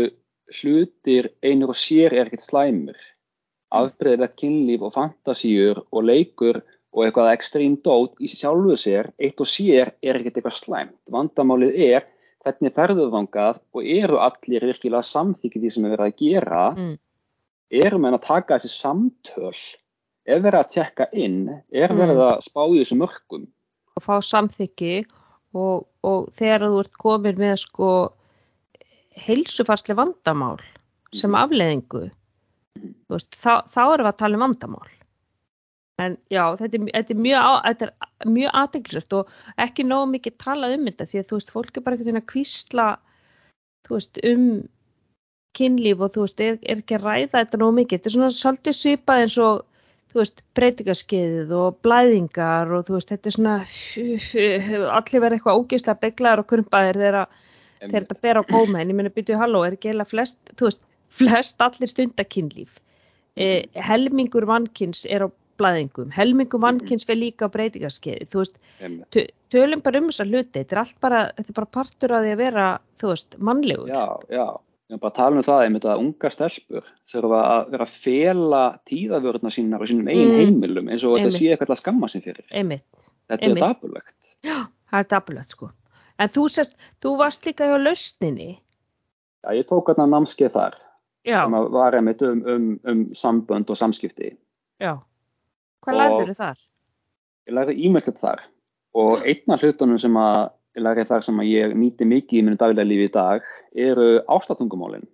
[0.60, 3.00] hlutir einur og sér er ekkert slæmur
[3.76, 9.50] afbreyðilegt kynlíf og fantasíur og leikur og eitthvað ekstrím dót í sjálfu sér, eitt og
[9.50, 10.96] sér er ekkert eitthvað slæmt.
[11.14, 12.08] Vandamálið er
[12.42, 16.64] hvernig ferðu þangað og eru allir virkilega samþykið því sem er verið að gera.
[16.78, 16.98] Mm.
[17.70, 19.54] eru menn að taka þessi samtöl?
[20.26, 21.44] Er verið að tjekka inn?
[21.70, 23.46] Er verið að spá í þessu mörgum
[24.00, 24.94] og fá samþykki
[25.58, 27.90] og, og þegar þú ert komin með sko
[29.20, 30.60] heilsufarsli vandamál
[31.14, 31.40] sem Mhm.
[31.42, 32.06] afleðingu
[33.10, 34.90] veist, þá, þá erum við að tala um vandamál
[36.00, 37.94] en já, þetta er, þetta er mjög,
[38.26, 41.84] mjög aðeinsvægt og ekki nógu mikið talað um þetta því að þú veist, fólk er
[41.84, 42.88] bara veginn að kvísla
[43.90, 44.46] veist, um
[45.58, 48.00] kynlíf og þú veist, er, er ekki að ræða þetta nóg mikið.
[48.00, 49.64] Þetta er svona svolítið svipað eins og,
[50.10, 53.56] þú veist, breytingaskeiðið og blæðingar og þú veist, þetta er svona,
[54.98, 57.28] allir verða eitthvað ógeðslega beglaður og krumpaðir þegar
[57.94, 60.82] þetta ber á góma en ég meina byrjuðu halló, er ekki heila flest, þú veist,
[61.20, 62.80] flest allir stundakynlíf.
[63.40, 65.30] Eh, helmingur mannkins er á
[65.60, 68.58] blæðingum, helmingur mannkins fyrir líka á breytingaskeiði, þú veist,
[69.54, 72.34] tölum bara um þessa hluti, þetta er allt bara, þetta er bara partur af því
[72.34, 72.66] að vera,
[73.02, 73.92] þú veist, mannlegur.
[73.92, 74.46] Já, já.
[74.90, 77.92] Ég er bara að tala um það einmitt að unga stelpur þurfa að vera að
[78.02, 80.40] fela tíðavörðna sínar og sínum eigin Mm.
[80.40, 81.34] heimilum eins og Einmitt.
[81.34, 82.46] þetta sé eitthvað að skamma sín fyrir.
[82.52, 83.64] Einmitt, Þetta Einmitt.
[83.64, 84.36] er dapurlegt.
[84.90, 85.70] það er dapulegt sko.
[86.20, 88.60] En þú sérst, þú varst líka hjá lausninni,
[89.46, 90.74] Já, ég tók þarna námskeið þar
[91.26, 94.36] já, sem var einmitt um, um, um sambönd og samskipti.
[94.82, 94.98] já.
[95.86, 96.58] Hvað lærður þar?
[97.48, 98.40] Ég lærði ímjöldið þar
[98.96, 100.50] og einn af hlutunum sem að
[100.80, 103.48] ég lærði þar sem að ég nýti mikið í minu daglega lífi í dag
[103.88, 105.06] eru ástatungumálin.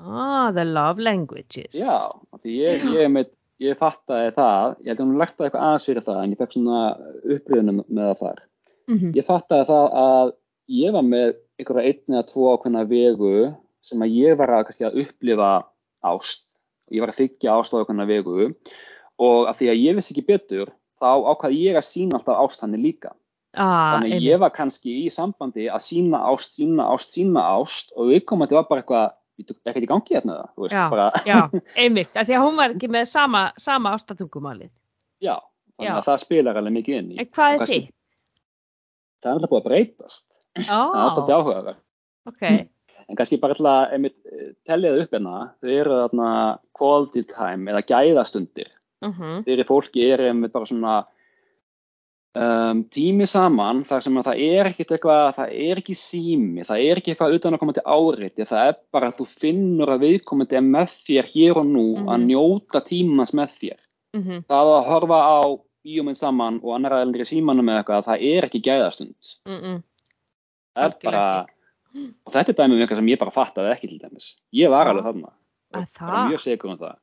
[0.00, 1.74] Ah, the love languages.
[1.76, 2.08] Já,
[2.40, 6.06] því ég, ég, einmitt, ég fattaði það, ég held að hún lærta eitthvað aðeins fyrir
[6.06, 6.82] það en ég fekk svona
[7.36, 8.44] upplifunum með það þar.
[8.90, 10.32] Mhm, Ég fattaði það að
[10.80, 13.34] ég var með einhverja einn eða tvo ákveðna vegu
[13.84, 15.50] sem að ég var að, kannski, að upplifa
[16.10, 16.46] ást.
[16.90, 18.50] Ég var að þykja ást á ákveðna vegu
[19.20, 22.64] og af því að ég vissi ekki betur þá ákvaði ég að sína alltaf ást
[22.64, 23.12] hann líka.
[23.56, 24.26] Ah, Þannig að einmitt.
[24.30, 28.66] ég var kannski í sambandi að sína ást, sína ást, sína ást og viðkomandi var
[28.68, 29.08] bara eitthvað,
[29.40, 31.40] "Bíddu, er ekkert í gangi hérna það, Já, bara, já,
[31.82, 34.70] einmitt, af því að hún var ekki með sama, sama ástatungumálið.
[35.20, 35.34] já,
[35.78, 35.96] þannig Já.
[35.98, 37.18] að það spilar alveg mikið inn í.
[37.18, 37.90] En hvað er þitt?
[39.20, 41.76] Það er alltaf búið að breytast, það er alltaf áhugaverð.
[42.26, 42.68] ok,
[43.10, 47.66] En kannski bara alltaf, einmitt, eh, tellja það upp hérna, þau eru þarna quality time
[47.72, 48.68] eða gæðastundir.
[49.02, 51.06] mhm, Þegar fólki er einmitt bara svona
[52.36, 56.84] um, tími saman þar sem að það er ekkert eitthvað, það er ekki sími, það
[56.86, 60.04] er ekki eitthvað utan að koma til áriti, það er bara að þú finnur að
[60.06, 62.26] viðkomandi er með þér hér og nú að Mhm.
[62.30, 63.78] njóta tímans með þér.
[64.14, 65.40] mhm, Það að horfa á
[65.84, 69.36] bíómynd saman og annar aðeins í símanum með eitthvað, það er ekki gæðastund.
[69.46, 69.82] mhm,
[70.76, 71.46] Það er bara,
[72.26, 74.36] og þetta er dæmið um eitthvað sem ég bara fattaði ekki til dæmis.
[74.54, 75.32] Ég var alveg þarna.
[75.74, 76.28] Að og það?
[76.30, 76.96] mjög segur um það.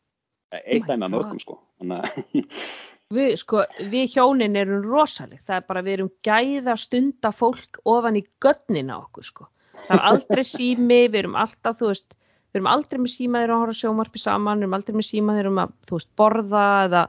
[0.53, 1.17] Eitt my dæmi af God.
[1.25, 1.59] mörgum sko.
[3.15, 8.17] Við, sko, við hjónin erum rosaleg, það er bara við erum gæða stunda fólk ofan
[8.19, 9.47] í götnin á okkur, sko.
[9.85, 12.17] Það er aldrei sími, við erum alltaf, þú veist,
[12.51, 15.49] við erum aldrei með símaðir að horfa á sjómarpi saman, við erum aldrei með símaðir
[15.53, 17.05] um að, þú veist, borða eða,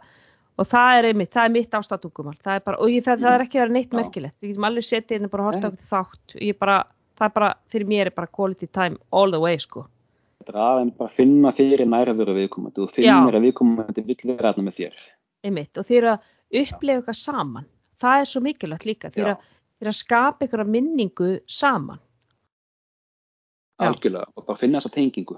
[0.54, 3.34] og það er einmitt, það er mitt ástatungumál, það er bara, og ég, það, það
[3.34, 5.92] er ekki að vera neitt merkilegt, við getum alveg setið inn og bara horta okkur
[5.96, 6.80] þátt, ég bara,
[7.18, 9.88] það er bara, fyrir mér er bara quality time all the way, sko.
[10.46, 15.00] að finna fyrir nærveru viðkomandi og finnir að viðkomandi vill vera þarna með þér.
[15.46, 16.26] Einmitt og þeir að
[16.62, 17.68] upplefa eitthvað saman
[18.02, 19.30] það er svo mikilvægt líka þeir Já.
[19.34, 22.00] að, þeir að skapa eitthvað minningu saman
[23.78, 23.86] Já.
[23.92, 24.26] Algjörlega.
[24.34, 25.36] Og bara finna þessa tengingu.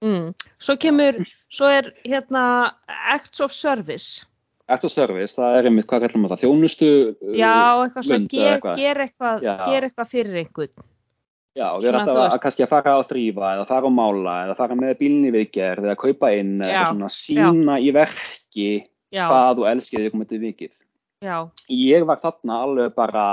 [0.00, 0.28] mm.
[0.56, 1.18] svo kemur,
[1.52, 2.44] svo er hérna
[2.88, 4.24] acts of service
[4.72, 8.52] Eftir service, það er einmitt, hvað kallum við það, þjónustu uh, já, eitthvað svona, ger,
[8.54, 8.78] eitthvað.
[8.78, 10.06] ger, eitthvað, Já.
[10.08, 10.88] fyrir einhvern
[11.52, 14.54] Já, við Svona, erum alltaf kannski að fara á þrýfa eða fara á mála eða
[14.56, 18.68] fara með bílni viðgerð eða kaupa inn eða Já, eitthvað svona sína í verki
[19.12, 20.74] já, hvað þú elskir þig komið til vikið.
[21.22, 21.36] já,
[21.70, 23.24] Ég var þarna alveg bara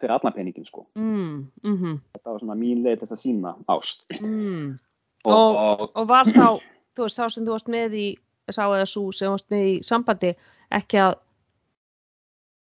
[0.00, 0.86] fyrir allan peningin sko.
[0.94, 4.04] mm, mm Þetta var svona mín leið þess að sína ást.
[4.20, 4.78] mm.
[5.24, 6.60] Og, Og- og, og var þá,
[6.96, 8.06] þú veist, sá sem þú varst með í
[8.50, 10.34] sá eða svo sem þú varst með í sambandi
[10.72, 11.14] ekki að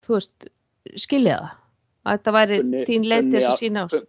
[0.06, 0.50] þú veist,
[1.00, 1.52] skilja það
[2.04, 4.08] að þetta væri Kunni- þín leið til þess að sína ást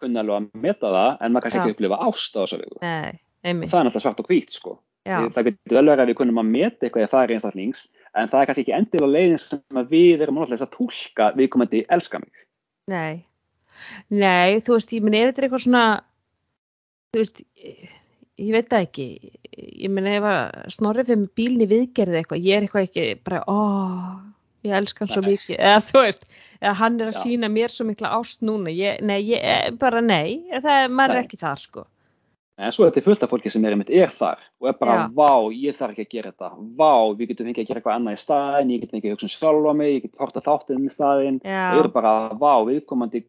[0.00, 1.62] kunni alveg að meta það en maður kannski Já.
[1.64, 2.78] ekki upplifa ást á þessu viku.
[2.82, 4.74] Nei, einmitt, Það er náttúrulega svart og hvít sko.
[5.06, 7.86] Já, Það getur vel verið að við kunnum að meta eitthvað í það er einstaklings
[8.16, 12.20] en það er kannski ekki endilega leiðin sem við erum náttúrulega að tólka viðkomandi elska
[12.22, 12.44] mig.
[12.90, 13.24] nei.
[14.08, 15.84] Nei, þú veist, ég meni ef þetta er eitthvað svona
[17.12, 19.08] þú veist ég, veit það ekki.
[19.56, 23.58] Ég meni ef að snorri fyrir bílni viðgerði eitthvað, ég er eitthvað ekki bara, ó,
[24.66, 25.58] ég elska hann svo mikið.
[25.58, 26.24] Eða þú veist,
[26.60, 27.20] eða hann er að Já.
[27.22, 30.40] sína mér svo mikla ást núna, ég, nei, ég, eh, bara nei.
[30.54, 31.28] Það er, maður er Nei.
[31.28, 31.86] ekki þar sko
[32.56, 34.92] En svo er þetta fullt af fólki sem er einmitt er þar og er bara,
[34.96, 35.08] Já.
[35.12, 36.48] vá, ég þarf ekki að gera þetta,
[36.78, 39.26] vá, við getum fengið að gera eitthvað annað í staðin, ég get fengið að hugsa
[39.28, 43.20] um sjálfa mig, ég get horta þáttinn í staðin, það eru bara, vá, viðkomandi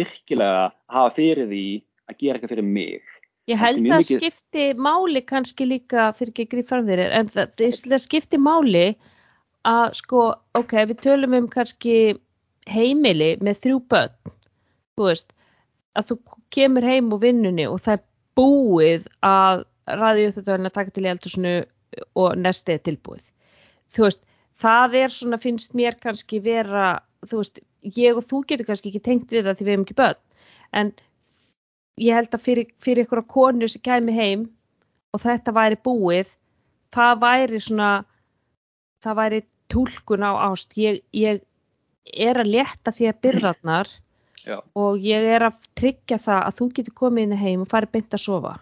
[0.00, 1.62] virkilega að hafa fyrir því
[2.10, 3.14] að gera eitthvað fyrir mig.
[3.46, 7.30] Ég held að mikið- skipti máli kannski líka fyrir ekki að grífa fram fyrir en
[7.30, 8.96] það, skipti máli
[9.62, 10.24] að sko,
[10.58, 12.18] ok, við tölum um kannski
[12.66, 14.34] heimili með þrjú börn,
[14.98, 15.32] þú veist,
[15.94, 16.18] að þú
[16.50, 18.04] kemur heim úr vinnunni og það er
[18.38, 21.54] búið að ræði upp þetta að taka til í eldhúsinu
[22.18, 23.26] og nestið er tilbúið.
[23.94, 24.22] Þú veist,
[24.60, 26.88] það er svona, finnst mér kannski vera,
[27.26, 27.60] þú veist,
[27.96, 30.22] ég og þú getur kannski ekki tengt við það því við hefum ekki börn,
[30.76, 30.92] en
[32.02, 34.48] ég held að fyrir, fyrir ykkur konu sem kæmi heim
[35.14, 36.34] og þetta væri búið
[36.94, 37.90] það væri svona
[39.04, 40.76] það væri túlkun á ást.
[40.78, 41.42] Ég, ég
[42.12, 43.92] er að létta því að byrðarnar
[44.46, 44.60] Já.
[44.78, 48.14] og ég er að tryggja það að þú getur komið inn heim og farið beint
[48.14, 48.52] að sofa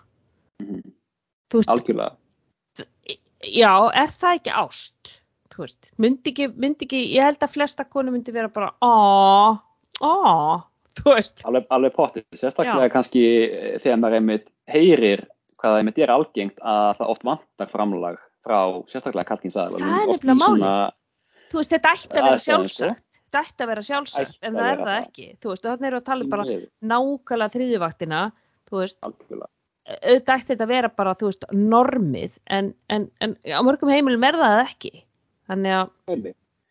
[1.52, 2.14] þú veist, algjörlega
[3.44, 5.14] já, er það ekki ást
[5.54, 9.58] þú veist, myndi ekki, myndi ekki ég held að flesta konu myndi vera bara aaa,
[10.00, 10.62] aaa
[11.04, 12.92] alveg, alveg pottið, sérstaklega Já.
[12.94, 15.24] kannski eh, þegar maður einmitt heyrir
[15.58, 18.58] hvað það einmitt er algengt að það oft vantar framlag frá
[18.92, 20.94] sérstaklega kalkinsaðal Það er nefnilega málið.
[21.50, 22.46] þú veist, þetta ætti að vera sko.
[22.48, 23.04] sjálfsagt
[23.40, 25.02] ætti að vera sjálfsagt, en að það er það það.
[25.02, 25.26] ekki.
[25.42, 26.46] Þú veist, þannig við að tala bara
[26.92, 28.22] nákvæmlega þriðjuvaktina
[28.68, 33.60] þú veist, auðvitað ætti þetta að vera bara, þú veist, normið en, en, en á
[33.66, 34.92] mörgum heimilum er það ekki.
[35.50, 35.92] Þannig að,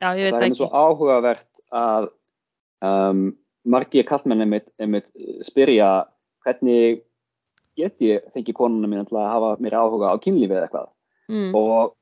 [0.01, 0.59] já, ég veit það er ekki.
[0.61, 2.09] svo áhugavert að
[2.83, 3.25] um,
[3.63, 5.11] margir kallmenn einmitt,
[5.45, 5.91] spyrja
[6.43, 7.03] hvernig
[7.77, 10.89] get ég fengið konuna mín að hafa mér áhuga á kynlífi eða eitthvað?
[11.31, 11.93] Mm, og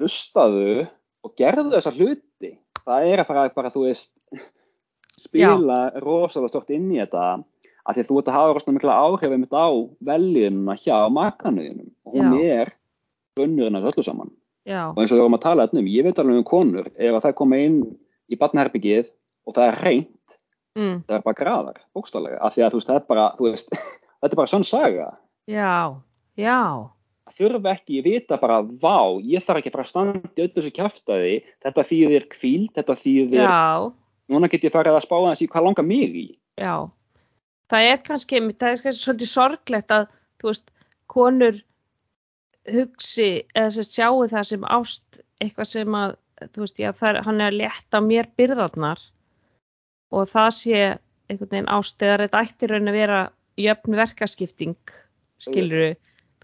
[0.00, 0.86] hlustaðu
[1.26, 2.25] og gerðu þessa hluti
[2.86, 4.14] það er að fara bara, þú veist
[5.26, 7.26] spila rosalega stort inn í þetta
[7.86, 9.68] að því að þú ert að hafa rosalega mikla áhrif einmitt á
[10.08, 12.72] veljiðuna hjá makanuðinum og hún er
[13.36, 14.32] grunnurinn af öllu saman.
[14.66, 16.88] Já, og eins og við vorum að tala þetta um, ég veit alveg um konur
[16.90, 17.78] ef að það koma inn
[18.26, 19.12] í barnaherbyggið
[19.46, 20.38] og það er reynt,
[20.74, 23.46] mm, það er bara graðar bókstálega, af því að þú veist, það er bara þú
[23.46, 23.76] veist,
[24.24, 25.06] þetta er bara svona saga.
[25.46, 25.76] Já,
[26.34, 26.58] já.
[26.58, 26.95] það
[27.36, 30.74] þurfa ekki, ég vita bara vá, ég þarf ekki bara að standa í öllu þessu
[30.76, 31.34] kjaftaði,
[31.64, 33.92] þetta þýðir kvíld, þetta þýðir, já,
[34.32, 36.26] núna get ég farið að spá í hvað langar mig í.
[36.60, 36.88] Já.
[37.66, 40.06] Það er kannski, það er kannski svolítið sorglegt að,
[40.40, 40.70] þú veist,
[41.10, 41.58] konur
[42.66, 46.16] hugsi eða sérst sjáu það sem ást eitthvað sem að,
[46.54, 49.02] þú veist, já, er, hann er að létta mér byrðarnar
[50.14, 50.80] og það sé
[51.26, 53.20] einhvern veginn ást eða þetta ætti raun að vera
[53.58, 54.94] jöfn verkaskipting
[55.42, 55.94] skiluru,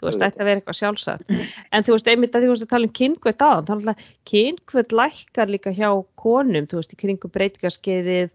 [0.03, 1.34] þú veist, að vera eitthvað sjálfsagt.
[1.70, 4.07] En þú veist, einmitt að þú veist að tala um kynkvöld aðan, þá er alltaf
[4.32, 8.32] kynkvöld lækkar líka hjá konum, þú veist, í kringum breytingarskeiðið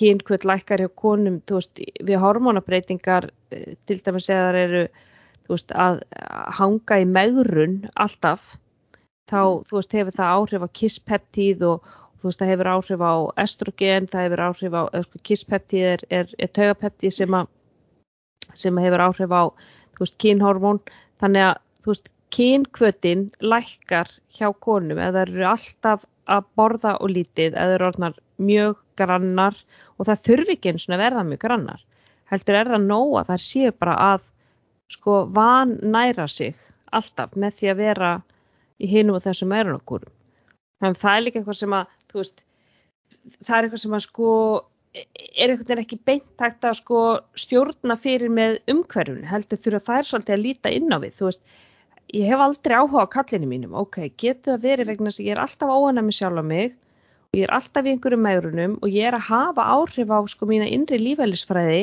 [0.00, 4.86] kynkvöld lækkar hjá konum, þú veist, við hormonabreitingar eh, til dæmis eða þær eru
[5.44, 6.00] þú veist, að
[6.58, 8.54] hanga í megrun alltaf
[9.30, 13.14] þá, þú veist, hefur það áhrif á kisspeptíð og þú veist, það hefur áhrif á
[13.44, 17.50] estrogen, það hefur áhrif á sko, kisspeptíð er, er, er taugapeptíð sem að
[18.54, 19.42] sem hefur áhrif á,
[19.94, 20.82] þú veist, kynhormón
[21.22, 27.12] þannig að, þú veist, kynkvötin lækkar hjá konum eða þær eru alltaf að borða og
[27.14, 29.58] lítið eða þær eru orðnar mjög grannar
[29.98, 31.84] og það þurfi ekki eins og verða mjög grannar
[32.32, 34.24] heldur er það nóg að þær séu bara að
[34.94, 36.54] sko van næra sig
[36.94, 38.10] alltaf með því að vera
[38.82, 40.10] í hinum og þessum meirunarkúrum.
[40.80, 42.44] Þannig að það er líka eitthvað sem að, veist,
[43.40, 44.30] það er eitthvað sem að sko,
[44.94, 47.00] er einhvern veginn ekki beint hægt að sko
[47.38, 51.42] stjórna fyrir með umhverfunu, heldur þurfa þær svolítið að líta inn á við, þú veist,
[52.14, 55.42] ég hef aldrei áhuga á kallinu mínum, ok, getur það verið vegna að ég er
[55.42, 56.76] alltaf óanæmi sjálf á mig
[57.32, 60.50] og ég er alltaf í einhverjum megrunum og ég er að hafa áhrif á sko
[60.50, 61.82] mína innri lífælisfræði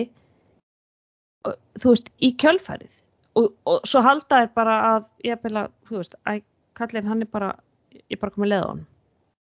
[1.82, 2.96] þú veist, í kjölfærið
[3.42, 6.44] og, og svo halda þær bara að ég beila, þú veist, að
[6.80, 7.54] kallin hann er bara,
[7.92, 8.84] ég er bara komið leða hann.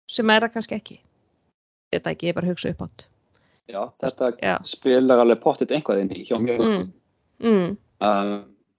[0.10, 1.02] Sem er það kannski ekki.
[1.94, 3.10] Það ekki, ég er bara hugsa upp átt
[3.72, 4.58] Já, þetta Já.
[4.68, 6.88] spilar alveg pottit einhvað inn í hjá mjög mm.
[7.40, 7.70] mm.
[8.04, 8.34] um,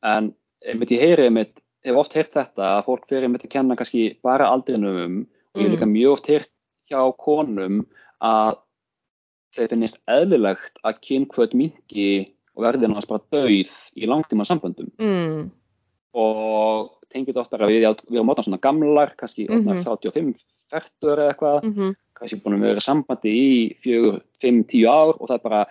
[0.05, 0.33] en
[0.65, 4.19] einmitt ég heyri einmitt, hef oft heyrt þetta að fólk fyrir einmitt að kenna kannski
[4.25, 5.17] bara aldrinum um
[5.55, 5.75] og ég hef Mm.
[5.77, 6.51] líka mjög oft heyrt
[6.91, 7.87] hjá konum
[8.21, 8.57] að
[9.55, 12.09] þeir finnist eðlilegt að kynkvöld mingi
[12.55, 15.51] og verði náttúrulega bara dauð í langtíma samböndum Mm.
[16.15, 20.35] og tengið oftar að við, við erum átta svona gamlar, kannski mm
[20.73, 20.81] Mhm.
[20.81, 25.17] 35, 40 eða eitthvað Mm kannski búin að vera sambandi í fjögur, fimm, tíu ár
[25.19, 25.67] og það er bara,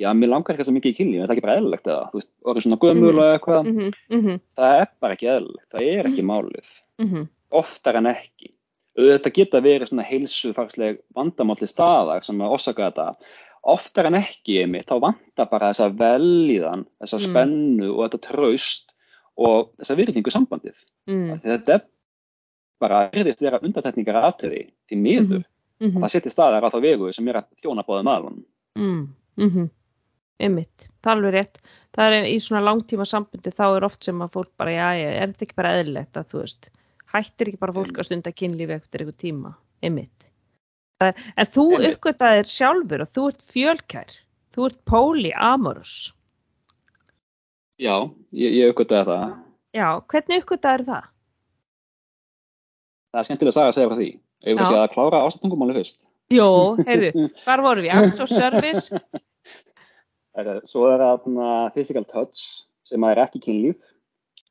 [0.00, 2.14] já, mér langar ekki svo mikið í kynlíf, er það ekki bara eðlilegt eða, þú
[2.14, 3.20] veist, orðið svona gömul Mhm.
[3.34, 3.92] eitthvað, -hmm.
[4.10, 4.40] Mm -hmm.
[4.56, 6.68] það er bara ekki eðlilegt, það er ekki málið,
[6.98, 7.28] Mm -hmm.
[7.52, 8.48] oftar en ekki.
[8.96, 13.16] Þetta geta verið svona heilsufarsleg vandamálli staðar sem að orsaka þetta,
[13.64, 17.30] oftar en ekki einmitt, þá vantar bara þessa velíðan, þessa Mm.
[17.30, 18.94] spennu og þetta traust
[19.36, 20.84] og þessa virðingu sambandið.
[21.06, 21.82] Mm Þetta er
[22.84, 25.44] bara, virðist vera undartekningar aðtöði því miður.
[25.80, 26.02] -hmm.
[26.04, 28.44] það setja staðar á þá vegu sem er að þjóna báðum aðlunum.
[28.78, 29.02] Mm,
[29.40, 29.70] mm
[30.42, 31.58] Einmitt, það er alveg rétt.
[31.94, 35.10] Það er í svona langtíma sambandi þá er oft sem að fólk bara, já, já,
[35.14, 36.70] er þetta ekki bara eðlilegt að þú veist,
[37.14, 39.54] hættir ekki bara fólk að stunda kynlífi eftir einhver tíma,
[41.04, 41.94] er- En þú Einmitt.
[41.94, 44.10] uppgötaðir sjálfur og þú ert fjölkær,
[44.56, 46.12] þú ert polyamorous.
[47.78, 49.38] Já, ég, ég aukvitaði það.
[49.74, 51.13] Já, hvernig uppgötaðir það?
[53.14, 54.10] Það er skemmtilega að saga að segja frá því.
[54.64, 54.66] Já.
[54.66, 56.00] séum að klára ástættungumáli fyrst.
[56.34, 56.48] Jó,
[56.88, 57.92] heyrðu, hvar vorum við?
[57.94, 58.90] Acts of service,
[60.50, 61.26] er, svo er það
[61.74, 63.82] physical touch sem er ekki kynlíf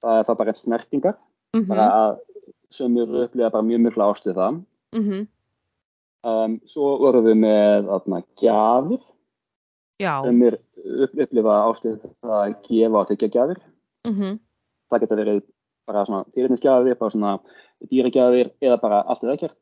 [0.03, 1.17] það er það bara snertingar
[1.53, 2.13] mm bara að
[2.73, 4.61] sömur upplifa bara mjög mjög ástuð það
[5.01, 5.27] -hmm.
[6.23, 7.89] um, svo vorum við með
[10.01, 10.23] Já.
[10.23, 10.57] sem er
[11.03, 13.61] upp, upplifa ástuð það að gefa og tekja gjafir
[14.03, 14.39] Mm -hmm.
[14.89, 15.43] það geta verið
[15.87, 17.39] bara svona týrninsgjafir, bara svona
[17.91, 19.57] dýragjafir eða bara allt eða ekkert.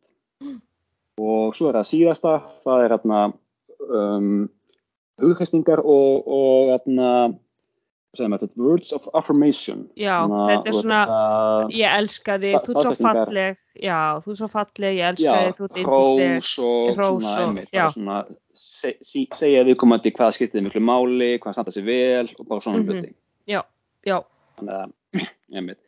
[1.21, 2.33] Og svo er það síðasta
[2.65, 3.21] það er hérna
[3.91, 4.49] um,
[5.21, 7.37] hugheistingar og, og hérna
[8.57, 9.85] words of affirmation.
[9.95, 14.31] Já, Svona, þetta er svona, þetta- ég elska þig, þú ert svo falleg, já, þú
[14.33, 16.31] ert svo falleg, ég elska þig, þú ert yndisleg.
[16.97, 17.17] hrós
[18.19, 22.87] og segja viðkomandi hvað skiptið miklu máli, hvað standa sér vel og bara svona Mhm.
[22.89, 23.13] hluti.
[23.47, 23.61] Já,
[24.05, 24.23] já,
[24.57, 24.91] Þannig að,
[25.55, 25.79] einmitt.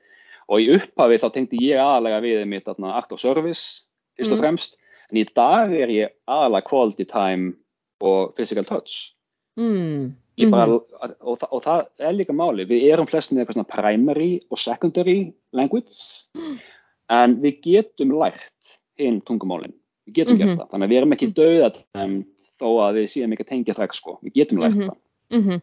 [0.50, 3.84] Og í upphafi þá tengdi ég aðalega við mitt þarna, act of service
[4.18, 4.42] fyrst og Mm.
[4.42, 4.76] fremst
[5.12, 7.54] en í dag er ég aðalega quality time
[8.02, 9.14] og physical touch.
[9.58, 10.14] Mm,
[10.50, 10.82] bara, mhm,
[11.22, 15.34] og, þa- og það er líka máli, við erum flestin eitthvað svona primary og secondary
[15.54, 16.26] language
[17.10, 19.74] en við getum lært hinn tungumálin,
[20.08, 20.40] við getum Mhm.
[20.40, 21.70] gert það, þannig að við erum ekki dauða
[22.60, 24.90] þó að við séum ekki að tengja strax sko, við getum lært Mhm.
[24.90, 24.98] það.
[25.32, 25.62] Mhm,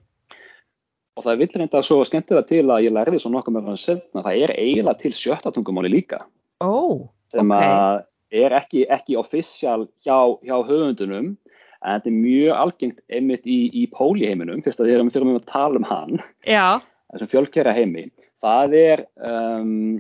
[1.18, 4.24] og það vill reynda svo skemmtilega til að ég lærði svo nokkuð með hann setna,
[4.24, 6.22] það er eiginlega til sjötta tungumáli líka.
[6.62, 8.02] Ó, sem ok, að
[8.40, 11.32] er ekki, ekki official hjá, hjá höfundunum
[11.80, 15.48] en þetta er mjög algengt einmitt í, í póliheiminum, fyrst að við erum fyrir að
[15.50, 16.20] tala um hann
[17.10, 18.06] þessum fjölkjæra heimi,
[18.42, 19.98] það er, um,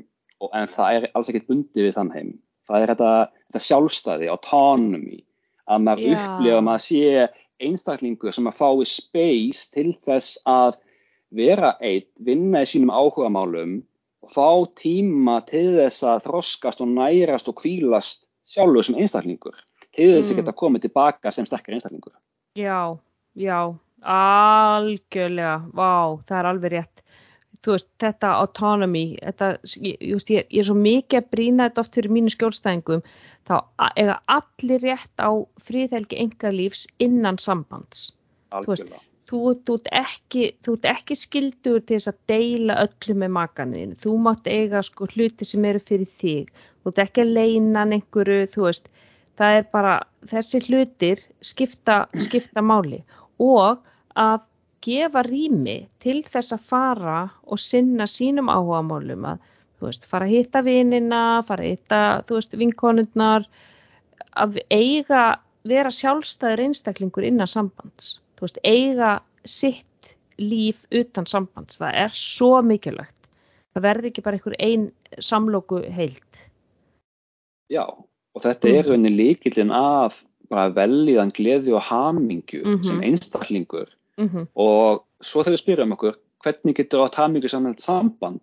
[0.52, 2.30] en það er alls ekkert bundið við þann heim.
[2.70, 3.12] Það er þetta,
[3.48, 5.22] þetta sjálfstæði, autonomy,
[5.70, 7.24] að maður upplifa að maður sé
[7.60, 10.78] einstaklingur sem að fái space til þess að
[11.34, 13.82] vera eitt, vinna í sínum áhugamálum
[14.22, 14.48] og fá
[14.80, 19.54] tíma til þess að þroskast og nærast og kvílast sjálfur sem einstaklingur,
[19.94, 20.40] til þess að Mm.
[20.42, 22.12] geta komið tilbaka sem sterkar einstaklingur.
[22.56, 22.98] já,
[23.36, 27.02] já, algjörlega, vá, það er alveg rétt.
[27.60, 29.48] Þú veist, þetta autonomy, þetta,
[29.84, 33.02] ég, ég, ég, er svo mikið að brýna þetta oft fyrir mínu skjólstæðingum,
[33.44, 33.54] þá
[34.00, 38.12] eiga allir rétt á fríðhelgi engalífs innan sambands.
[38.56, 39.02] Algjörlega.
[39.30, 43.96] Þú, þú, ert ekki, þú ert ekki skildur til þess að deila öllu með makanin
[44.02, 46.50] þú mátt eiga sko hluti sem eru fyrir þig.
[46.82, 48.90] Þú ert ekki að leina einhverju þú veist,
[49.38, 49.96] það er bara
[50.32, 53.02] þessi hlutir skipta, skipta máli.
[53.40, 53.78] Og
[54.18, 54.40] að
[54.84, 59.44] gefa rými til þess að fara og sinna sínum áhugamálum að
[59.78, 63.46] þú veist, fara að hitta vinina fara að hitta, þú veist, vinkonundnar
[64.40, 65.22] að eiga
[65.68, 71.76] vera sjálfstæður einstaklingur innan sambands þú veist, eiga sitt líf utan sambands.
[71.78, 73.28] Það er svo mikilvægt.
[73.76, 74.86] Það verði ekki bara einhver ein
[75.20, 76.40] samlóku heild.
[77.70, 78.88] Já, og þetta er Mhm.
[78.90, 82.84] rauninni líkillin af bara velíðan gleði og hamingju Mhm.
[82.86, 83.86] sem einstaklingur.
[84.18, 86.14] Mm og svo þegar við spyrjum okkur
[86.44, 88.40] hvernig getur átt hamingju saman samband?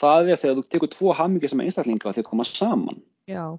[0.00, 3.02] Það er þegar þú tekur tvo hamingju sem einstaklingar og þeir koma saman.
[3.28, 3.58] Já,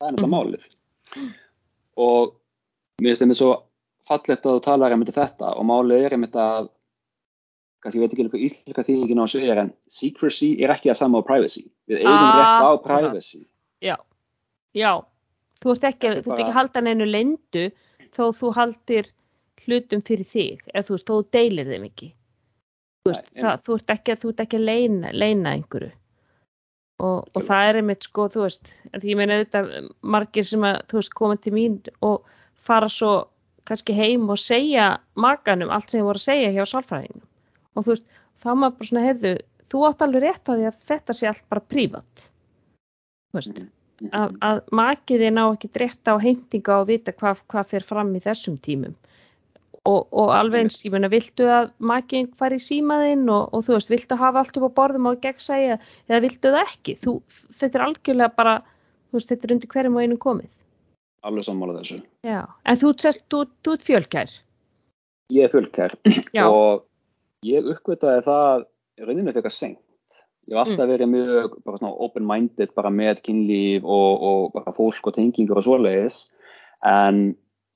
[0.00, 0.30] það er þetta Mhm.
[0.30, 1.34] málið.
[1.96, 2.34] Og
[3.02, 3.62] mér finnst þetta svo
[4.10, 6.46] fallegt að þú talar um þetta og málið er um þetta
[7.80, 10.98] kannski ég veit ekki hvað íslenska þýðingin á þessu er en secrecy er ekki að
[11.00, 11.62] sama á privacy.
[11.88, 13.40] Við eigum rétt á privacy.
[13.80, 13.96] Já.
[14.76, 14.90] Já,
[15.64, 17.64] þú ert ekki, Þetta þú ert ekki bara- að halda neinu leindu
[18.12, 19.08] þó þú haldir
[19.64, 22.10] hlutum fyrir þig eða þú veist, þú deilir þeim ekki.
[23.00, 25.92] Þú veist, Nei, það, þú ert ekki, að- þú ert ekki að leina, leina einhverju.
[27.00, 29.70] Og, og það er einmitt sko, þú veist, því ég meina auðvitað
[30.02, 32.24] margir sem að, þú veist, koma til mín og
[32.60, 33.14] fara svo
[33.70, 37.26] kannski heim og segja makanum allt sem þið voru að segja hjá sálfræðingum
[37.78, 38.06] og þú veist,
[38.42, 39.34] þá maður bara svona, heyrðu,
[39.70, 42.24] þú átt alveg rétt á því að þetta sé allt bara prívat.
[43.36, 43.60] Veist,
[44.00, 44.10] Mhm.
[44.16, 48.20] að, að makiði ná ekki drétt á heimtinga og vita hvað, hvað fer fram í
[48.24, 48.94] þessum tímum.
[49.84, 53.76] Og, og alveg eins, ég meina, viltu að makiðin fari í símaðinn og, og þú
[53.76, 57.14] veist, viltu hafa allt upp á borðum og gegnsæja eða viltu það ekki, þú,
[57.60, 58.54] þetta er algjörlega bara,
[59.10, 60.50] þú veist, þetta er undir hverjum og einum komið.
[61.24, 64.32] alveg sammála þessu Já, en þú, sest, þú, þú ert fjölkær.
[65.32, 65.94] ég er fullkær
[66.36, 66.84] Já, og
[67.46, 68.66] ég uppgötaði það
[69.00, 69.80] í rauninni fyrir seint.
[70.50, 71.54] Ég hef alltaf verið mjög
[72.04, 76.24] open-minded bara með kynlíf og, og bara fólk og tengingur og svoleiðis.
[76.84, 77.30] En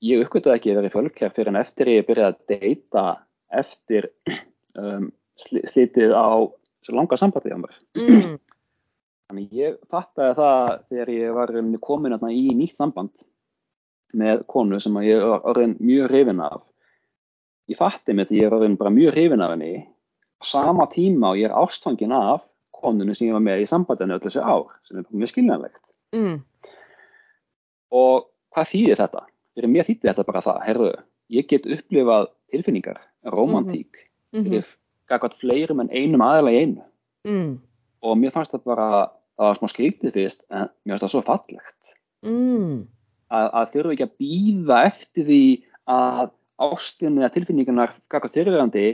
[0.05, 3.05] ég uppgötaði ekki að vera fölkjær fyrir en eftir ég byrjaði að deyta
[3.55, 4.09] eftir
[4.81, 5.09] um,
[5.41, 6.45] sli, slitið á
[6.85, 7.79] svo langa sambandi á mér.
[7.97, 8.35] mm,
[9.25, 13.25] Þannig ég fattaði það þegar ég var komin í nýtt samband
[14.15, 16.63] með konu sem ég var orðin mjög hrifin af.
[17.69, 21.31] Ég fatti með því ég var orðin bara mjög hrifin af henni á sama tíma
[21.33, 22.45] og ég er ástfangin af
[22.75, 25.83] konunni sem ég var með í sambandinu öll þessi ár sem er mjög skiljanlegt.
[26.13, 26.39] mm,
[27.95, 29.21] Og hvað þýðir þetta?
[29.55, 30.89] Fyrir mér þýtti þetta bara það, herðu,
[31.31, 32.99] ég get upplifað tilfinningar
[33.31, 34.01] romantík
[34.33, 34.43] Mhm.
[34.43, 34.65] fyrir
[35.09, 36.83] gagvat fleirum en einum í einu
[37.25, 37.59] Mm.
[38.03, 41.23] og mér fannst það bara, það var smá skrítið fyrst en mér fannst það svo
[41.23, 42.87] fallegt Mm.
[43.31, 45.41] Að, að þurfa ekki að býða eftir því
[45.95, 46.29] að
[46.65, 48.85] ástinni eða tilfinningarnar gagvat fyrirverandi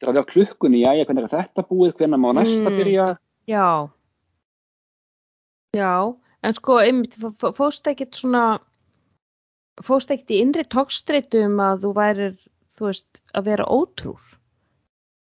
[0.00, 2.76] þurfa að vera klukkunni, já, hvernig er þetta búið, hvernig má næsta Mm.
[2.80, 3.06] byrja
[3.46, 3.88] Já.
[5.76, 5.92] Já,
[6.42, 8.58] en sko, einmitt, fó- fó- fórstu ekkert svona,
[9.84, 12.34] fórstu ekkert í innri tókstreitu um að þú værir,
[12.76, 14.20] þú veist, að vera ótrúr?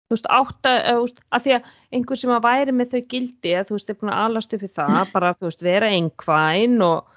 [0.08, 3.56] Þú veist, átta, þú veist, að því að einhver sem að væri með þau gildi,
[3.60, 6.78] að þú veist, er búin að alast upp í það, bara, þú veist, vera einhvæn
[6.88, 7.10] og,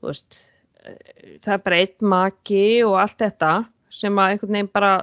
[0.00, 0.40] þú veist,
[1.44, 3.52] það er bara einn maki og allt þetta
[3.94, 4.94] sem að einhvern veginn bara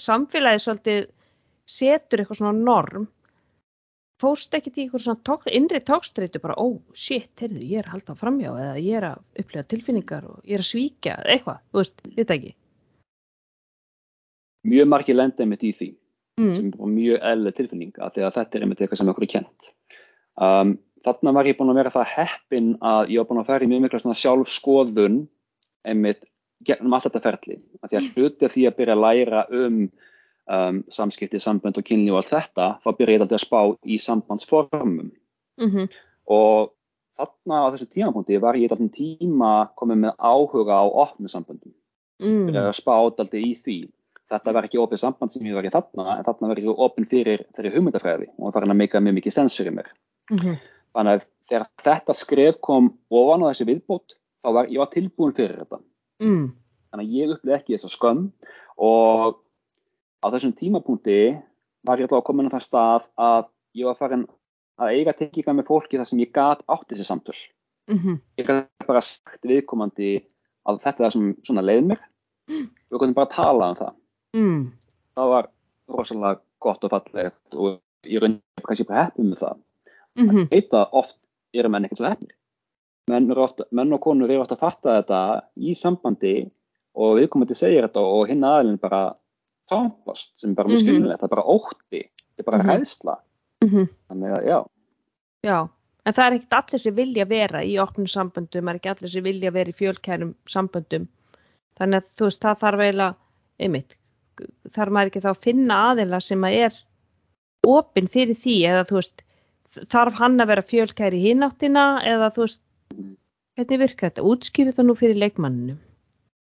[0.00, 1.06] samfélagið svolítið
[1.68, 3.06] setur eitthvað svona norm.
[4.18, 7.94] Fórst ekkert í eitthvað svona tók, innri tókstreitu bara, ó, shit, heyrðu, ég er að
[7.94, 11.80] halda framjá eða ég er að upplifa tilfinningar og ég er að svíkja eitthvað, þú
[11.82, 12.50] veist, við ekki.
[14.68, 15.92] Mjög margir lenda einmitt í því
[16.38, 16.54] mm.
[16.54, 19.70] sem er mjög eðlileg tilfinning því að þetta er einmitt eitthvað sem okkur er kent
[20.42, 20.74] um,
[21.04, 23.70] þarna var ég búin að vera það heppin að ég var búin að fara í
[23.70, 25.18] mjög mikla svona sjálfskoðun
[25.88, 26.24] einmitt
[26.66, 29.78] gegnum allt þetta ferli af því að hluti af því að byrja að læra um,
[30.58, 34.00] um samskipti, sambönd og kynni og allt þetta, þá byrja ég alltaf að spá í
[34.02, 35.14] sambandsformum
[35.58, 35.86] Mm -hmm.
[36.30, 36.70] og
[37.18, 41.72] þarna á þessu tímapunkti var ég alltaf tíma komið með áhuga á opnu samböndum
[42.22, 42.46] mm.
[42.46, 43.78] byrja að spá alltaf í því
[44.30, 47.08] þetta var ekki opið samband sem ég var í þarna en þarna var ég opin
[47.10, 49.90] fyrir þeirri hugmyndafræði og það var að meika mjög mikið sens fyrir mér
[50.28, 50.56] Mm -hmm.
[50.98, 55.36] Þannig að þegar þetta skref kom ofan á þessi viðbót þá var ég var tilbúin
[55.36, 55.78] fyrir þetta.
[56.18, 56.48] Mm.
[56.90, 58.24] þannig að ég upplið ekki þessa skömm
[58.82, 59.36] og
[60.18, 61.18] á þessum tímapunkti
[61.86, 63.44] var ég alltaf komin á það stað að
[63.78, 64.26] ég var farin
[64.78, 67.38] að eiga tenginga með fólki þar sem ég gat átt þessi samtöl.
[67.88, 70.18] Mm ég gat bara sagt viðkomandi
[70.68, 72.02] að þetta er það sem svona leið mér.
[72.48, 73.94] Við gotum bara að tala um það.
[74.36, 74.60] Mm.
[75.16, 75.48] það var
[75.88, 79.62] rosalega gott og fallegt og ég raunin kannski bara heppið með það
[80.18, 80.48] Mm -hmm.
[80.50, 81.16] heita oft
[81.54, 82.34] eru menn ekkert svo heppnir
[83.08, 83.28] menn,
[83.70, 86.50] menn og konur eru oft að fatta þetta í sambandi
[86.94, 89.14] og viðkomandi segir þetta og hinn aðeins bara
[89.70, 90.84] tápast sem bara mjög Mhm.
[90.86, 92.68] skilnilegt, það er bara ótti þetta er bara Mhm.
[92.70, 93.16] hæðsla
[93.64, 94.64] Mm þannig að já,
[95.44, 95.68] Já,
[96.06, 99.24] en það er ekkert allir sem vilja vera í opnum samböndum, er ekki allir sem
[99.24, 101.06] vilja vera í fjölkærum samböndum.
[101.78, 103.14] Þannig að þú veist, það þarf eiginlega,
[103.60, 103.96] einmitt,
[104.70, 106.72] þarf maður ekki þá að finna aðeila sem að er
[107.66, 109.22] opinn fyrir því eða þú veist,
[109.76, 112.60] þarf hann að vera fjölkæri í hináttina eða þú veist,
[113.58, 114.24] hvernig virkar þetta?
[114.24, 115.76] Útskýr þetta nú fyrir leikmanninu.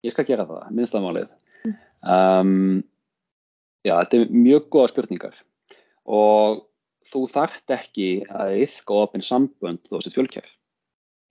[0.04, 1.30] ég skal gera það, minnsta málið
[2.04, 2.84] um,
[3.88, 5.38] já, þetta er mjög góða spurningar
[6.04, 6.66] og
[7.14, 10.50] þú þarft ekki að yfka opinn sambönd þó sér fjölkjær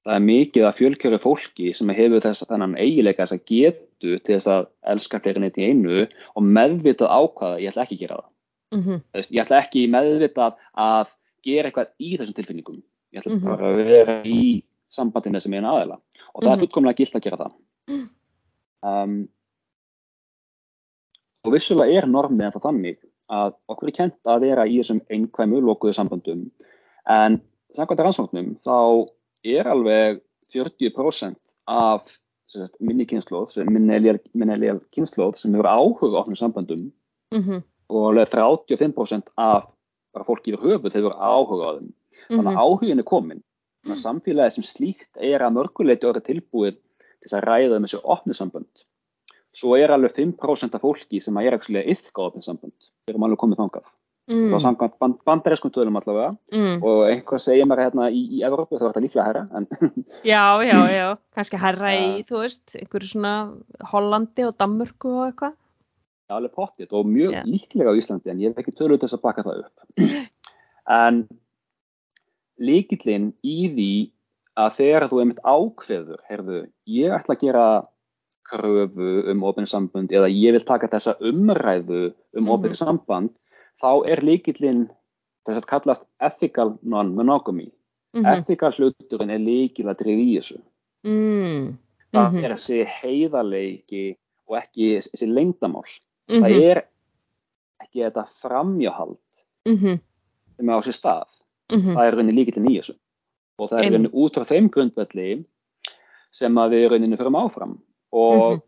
[0.03, 4.35] það er mikið að fjölkjöru fólki sem hefur þess þennan eigileika þess að getu til
[4.35, 8.23] þess að elska fleiri neitt í einu og meðvitað ákvaða ég ætla ekki að gera
[8.23, 8.33] það
[8.73, 9.01] Mm -hmm.
[9.31, 11.09] Ég ætla ekki meðvitað að
[11.45, 12.83] gera eitthvað í þessum tilfinningum
[13.13, 13.45] ég ætla Mhm.
[13.45, 15.99] bara að vera í sambandinu sem eina aðila
[16.35, 16.53] og það Mhm.
[16.55, 17.53] er fullkomlega gilt að gera það
[18.83, 19.29] um,
[21.45, 22.99] og vissulega er normið en það þannig
[23.33, 26.51] að okkur er kent að vera í þessum einhverjum lokuðu sambandum
[27.09, 27.41] en
[27.77, 29.09] samkvæmt rannsóknum þá
[29.45, 30.21] er alveg
[30.53, 31.37] 40%
[31.67, 32.19] af
[32.53, 36.93] sagt, minni kynnslóð, minnilegar kynnslóð sem hefur áhuga á opnum sambandum
[37.33, 37.63] Mm -hmm.
[37.89, 39.65] og alveg 35% af
[40.15, 41.91] bara fólki yfir höfuð hefur áhuga á þeim.
[42.29, 43.43] Þannig að áhugin er komin.
[43.83, 47.87] Þannig að samfélagi sem slíkt er að mörguleiti orðið tilbúið til þess að ræða um
[47.89, 48.85] þessu opnu sambönd.
[49.53, 52.77] Svo er alveg 5% af fólki sem er ekki yfka opnu sambönd.
[53.05, 53.91] Við erum alveg komið þangað.
[54.31, 54.39] Mm.
[54.39, 56.77] Það var samkvæmt band, bandareskum tölum allavega Mm.
[56.87, 59.67] og einhver segir mér hérna í, í Evrópu þá er þetta líklega herra en
[60.33, 63.33] Já, já, já, kannski herra í, þú veist, einhverju svona
[63.91, 65.57] Hollandi og Danmörku og eitthvað.
[66.33, 67.43] Það er alveg pottitt og mjög Já.
[67.45, 69.77] líklega á Íslandi en ég hef ekki til þess að baka það upp.
[71.03, 71.23] en
[72.63, 73.91] líkillinn í því
[74.63, 76.59] að þegar þú einmitt ákveður, heyrðu,
[76.93, 77.67] ég ætla að gera
[78.53, 82.51] kröfu um opinn samband eða ég vil taka þessa umræðu um Mhm.
[82.57, 83.31] opinn samband,
[83.81, 84.89] þá er líkillinn
[85.47, 87.71] þess að kallast ethical non-monogamy.
[88.15, 90.61] Mm Ethical hluturinn er líkil að drifja í þessu.
[91.05, 91.79] mm.
[92.13, 92.45] Það Mhm.
[92.45, 94.17] er þessi heiðarleiki
[94.49, 95.89] og ekki þessi lengdamál.
[96.29, 96.43] -hmm.
[96.43, 96.83] Það er
[97.83, 99.19] ekki þetta framjáhald
[99.69, 100.01] mm -hmm.
[100.57, 101.31] sem er á sér stað.
[101.73, 102.97] Mm Það er rauninni líkillinn í þessu.
[103.59, 105.45] Og það er rauninni út frá þeim grundvelli
[106.33, 107.79] sem að við rauninni förum áfram.
[108.13, 108.63] Og Mhm.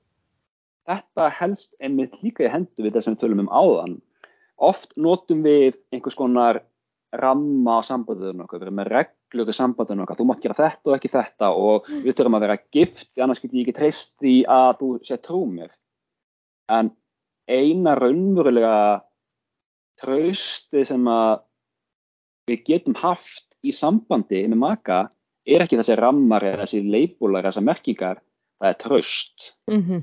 [0.88, 4.00] þetta helst einmitt líka í hendu við þessum tölum um áðan.
[4.59, 6.62] Oft notum við einhvers konar
[7.12, 10.90] ramma á sambandunum okkar, við erum með reglur í sambandunum okkar, þú mátt gera þetta
[10.90, 14.12] og ekki þetta og við þurfum að vera gift því annars get ég ekki treyst
[14.20, 15.70] því að þú sé trú mér.
[16.68, 16.90] En
[17.49, 19.03] eina raunverulega
[20.01, 21.42] trausti sem að
[22.51, 24.99] við getum haft í sambandi með maka
[25.47, 28.20] er ekki þessi rammar eða þessi leibúlar, þessar merkingar,
[28.61, 29.53] það er traust.
[29.70, 30.03] mhm,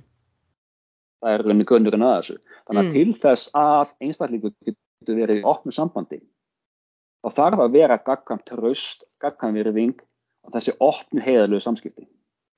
[1.21, 2.37] Það er rauninni grunnurinn að þessu.
[2.65, 2.93] Þannig að Mm.
[2.93, 6.17] til þess að einstaklingur getur verið í opnu sambandi,
[7.21, 9.99] þá þarf að vera gagkvæmt traust, gagkvæmt virðing
[10.43, 12.07] og þessi opnu heiðalögu samskipti.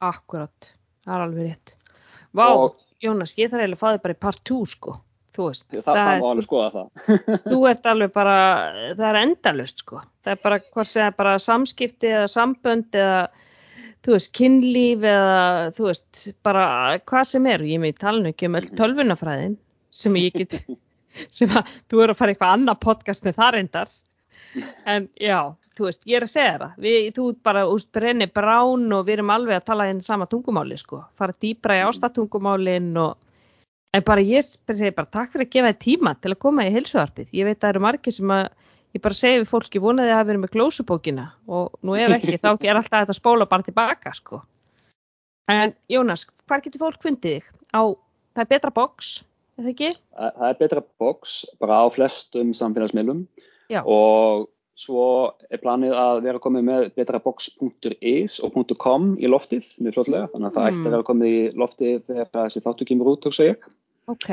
[0.02, 0.72] akkurat,
[1.06, 1.76] það er alveg rétt.
[2.34, 4.96] Vá, Og Jónas, ég þarf eiginlega að fá þig bara í part 2 sko,
[5.36, 5.66] þú veist.
[5.74, 7.16] það, það, það alveg skoða það.
[7.52, 8.36] þú ert alveg bara,
[9.00, 10.04] það er endalust sko.
[10.24, 13.20] Það er bara, sem er bara samskipti eða sambönd eða,
[14.06, 15.44] þú veist, kynlíf eða,
[15.76, 16.66] þú veist, bara
[17.12, 17.68] hvað sem er.
[17.74, 19.60] Ég með tala nú ekki um öll tölvunafræðin
[20.04, 20.58] sem ég get,
[21.38, 23.96] sem að þú eru að fara í eitthvað annað podcast með það reyndar.
[24.90, 25.40] En já,
[25.78, 26.80] þú veist, ég er að segja það.
[26.86, 30.78] Við, þú bara úst brenni brán og við erum alveg að tala einn sama tungumáli
[30.80, 31.04] sko.
[31.20, 33.30] Fara dýbra í ástatungumálin og
[33.94, 36.72] En bara ég segi bara takk fyrir að gefa þið tíma til að koma í
[36.74, 37.28] heilsuarpið.
[37.38, 38.46] Ég veit að það eru margir sem að
[38.98, 42.40] ég bara segi við fólki vonaði að hafa verið með glósubókina og nú ef ekki
[42.42, 44.42] þá er alltaf þetta spóla bara tilbaka sko.
[45.54, 47.52] En Jónas, hvar getur fólk fundið þig?
[47.70, 47.82] Á,
[48.34, 49.14] það er betra box,
[49.60, 49.92] er það ekki?
[50.18, 53.26] Það það er betra box bara á flestum samfélagsmiðlum
[53.72, 53.82] Já.
[53.86, 60.30] og svo er planið að vera komið með betrabox.is og .com í loftið mjög fljótlega,
[60.34, 60.74] þannig að það Mm.
[60.74, 63.58] ætti að vera komið í loftið þegar þessi þáttu kemur út, hugsa ég.
[64.08, 64.30] Ok.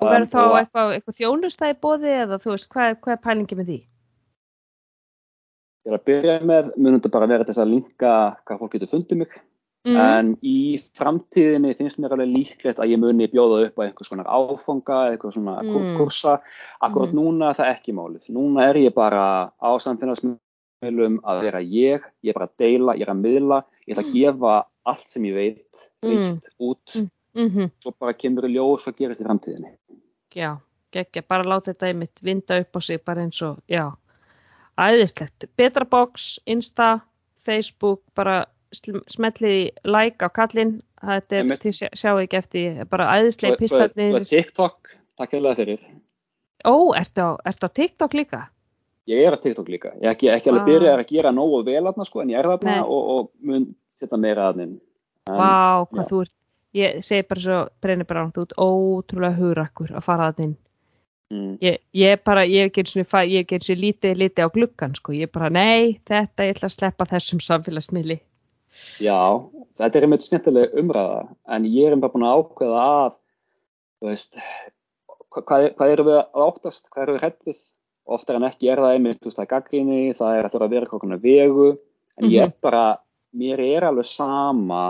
[0.00, 3.56] Og verður þá og- eitthvað, eitthvað þjónustæði bóði eða þú veist, hvað, hvað er pælingi
[3.56, 3.78] með því?
[5.86, 8.12] Til að byrja með munum þetta bara vera þess að linka
[8.44, 9.40] hvað fólk getur fundið mig,
[9.86, 9.96] Mm.
[9.96, 14.26] en í framtíðinni finnst mér alveg líklegt að ég muni bjóða upp á einhvers konar
[14.26, 15.96] áfanga, eitthvað svona Mm.
[15.96, 16.40] kursa.
[16.82, 17.18] Akkurat Mm.
[17.20, 18.30] núna er það ekki málið.
[18.34, 23.02] Núna er ég bara á samfélagsmiðlum að vera ég, ég er bara að deila, ég
[23.02, 27.70] er að miðla, ég ætla að gefa allt sem ég veit, vilt, út, Mm -hmm.
[27.80, 29.76] svo bara kemur í ljós hvað gerist í framtíðinni.
[30.34, 30.58] Já,
[30.90, 33.92] geggja, bara láta þetta einmitt vinda upp á sig bara eins og, já,
[34.78, 35.46] æðislegt.
[35.56, 37.00] Betra box, Insta,
[37.38, 38.46] Facebook, bara
[38.80, 43.70] smellið í like á kallinn, þetta er sjá, sjáu ekki eftir, bara æðislega Svo, svo,
[43.70, 44.18] svo pistarnir.
[44.20, 45.88] er TikTok, takk fyrir.
[46.66, 48.46] Ó, ertu á, ertu á TikTok líka?
[49.06, 49.92] Ég er að TikTok líka.
[50.00, 52.48] Ég er ekki, ekki alveg byrjað að gera nógu vel aðna sko, en ég er
[52.50, 54.76] þarna og, og mun setja meira aðnin.
[55.30, 56.08] Vá, hvað já.
[56.10, 56.34] þú ert,
[56.76, 60.56] ég segi bara svo, brennir bara, þú ert ótrúlega hugrakkur að fara að þinn.
[61.26, 62.96] Mm, Ég, ég bara, ég eins
[63.70, 67.42] og lítið, lítið á gluggan, sko, ég bara, nei, þetta, ég ætla að sleppa þessum
[67.42, 68.20] samfélagsmiðli.
[69.02, 69.18] Já,
[69.78, 71.22] þetta er einmitt skemmtileg umræða,
[71.56, 73.16] en ég er bara búin að ákveða að,
[74.06, 74.36] veist,
[75.06, 77.64] hva- hvað, hvað erum við að óttast, hvað erum við hrættið?
[78.06, 80.66] Oftar en ekki er það einmitt, þú veist, það er gaggrinni, það er að þurfa
[80.68, 81.70] að vera kokkuna vegu,
[82.20, 82.84] en ég er bara,
[83.34, 84.82] mér er alveg sama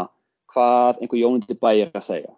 [0.53, 2.35] hvað einhver jónundi bæ er að segja.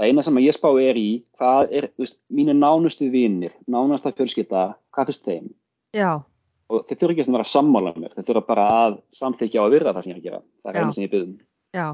[0.00, 4.12] Það eina sem ég spá er í, hvað er, þú veist, mínu nánustu vinnir, nánasta
[4.16, 4.62] fjölskylda,
[4.96, 5.50] hvað finnst þeim?
[5.92, 6.22] Já,
[6.70, 9.72] Og þeir þurfa ekki að vera sammála mér, þeir þurfa bara að samþykja á að
[9.74, 10.42] virða það sem ég er að gera.
[10.62, 11.38] Það er eina sem ég byggðum.
[11.74, 11.88] já.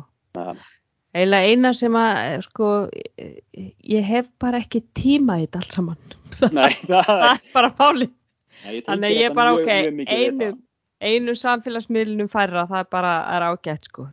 [1.16, 2.66] Eiginlega eina sem að, eh, sko,
[3.16, 6.14] eh, ég hef bara ekki tíma í þetta allt saman.
[6.59, 7.70] Nei, það er, er bara
[8.66, 10.51] ég Þannig ég þetta bara, mjög, ok, mjög við einu,
[11.01, 14.09] einu samfélagsmiðlunum færra, það er bara er ágætt, sko.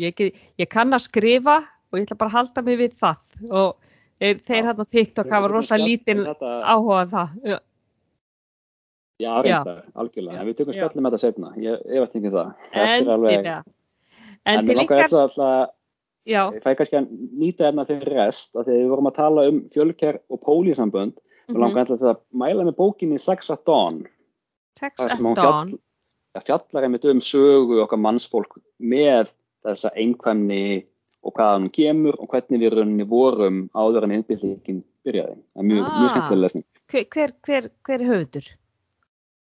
[0.00, 0.24] Ég,
[0.56, 1.58] ég kann að skrifa
[1.92, 3.20] og ég ætla bara að halda mig við það.
[3.50, 3.76] Og
[4.20, 4.66] þeir, þeir Já.
[4.70, 7.60] hann á TikTok hafa rosa lítinn þetta- áhuga á það.
[9.18, 10.38] Já, reyndar, algjörlega.
[10.40, 10.78] En við tökum Já.
[10.84, 11.48] spjallum þetta setna.
[11.58, 12.52] Ég efast ekki um það.
[12.74, 13.48] Þetta er alveg-.
[14.48, 15.74] En mér langar ykkar, alltaf
[16.28, 17.08] ég fæ kannski að
[17.40, 21.16] nýta hérna fyrir rest, að við vorum að tala um fjölker og pólísambönd.
[21.48, 24.04] Mér mhm, langar alltaf að mæla með bókinni Sex at Dawn.
[24.78, 25.74] sex at dawn.
[26.36, 29.32] Það fjallar einmitt um sögu okkar mannsfólk með
[29.66, 30.84] þessa einkvæmni
[31.26, 35.36] og hvaðan hún kemur og hvernig við rauninni vorum áður en innbyrðingin byrjaði.
[35.40, 36.08] Það er mjög, Ah.
[36.12, 36.64] skemmtilega lesning.
[36.88, 38.46] Hver, hver, hver, hver er höfundur?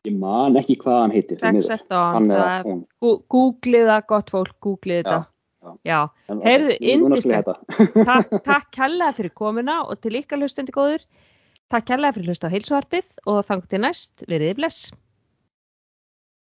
[0.03, 1.37] Ég man ekki hvað hann heitir.
[1.39, 1.73] því Sex miður.
[1.79, 2.79] at dawn, Hann það eða er, hún.
[3.05, 5.19] gú- googlið það, gott fólk, googlið þetta.
[5.87, 5.99] já.
[6.43, 6.73] Heyrðu,
[7.23, 7.53] þetta.
[8.09, 11.05] takk, takk kærlega fyrir komuna og til ykkar hlustandi góður.
[11.71, 14.91] Takk kærlega fyrir hlust á heilsuarpið og þangt til næst, veriði bless.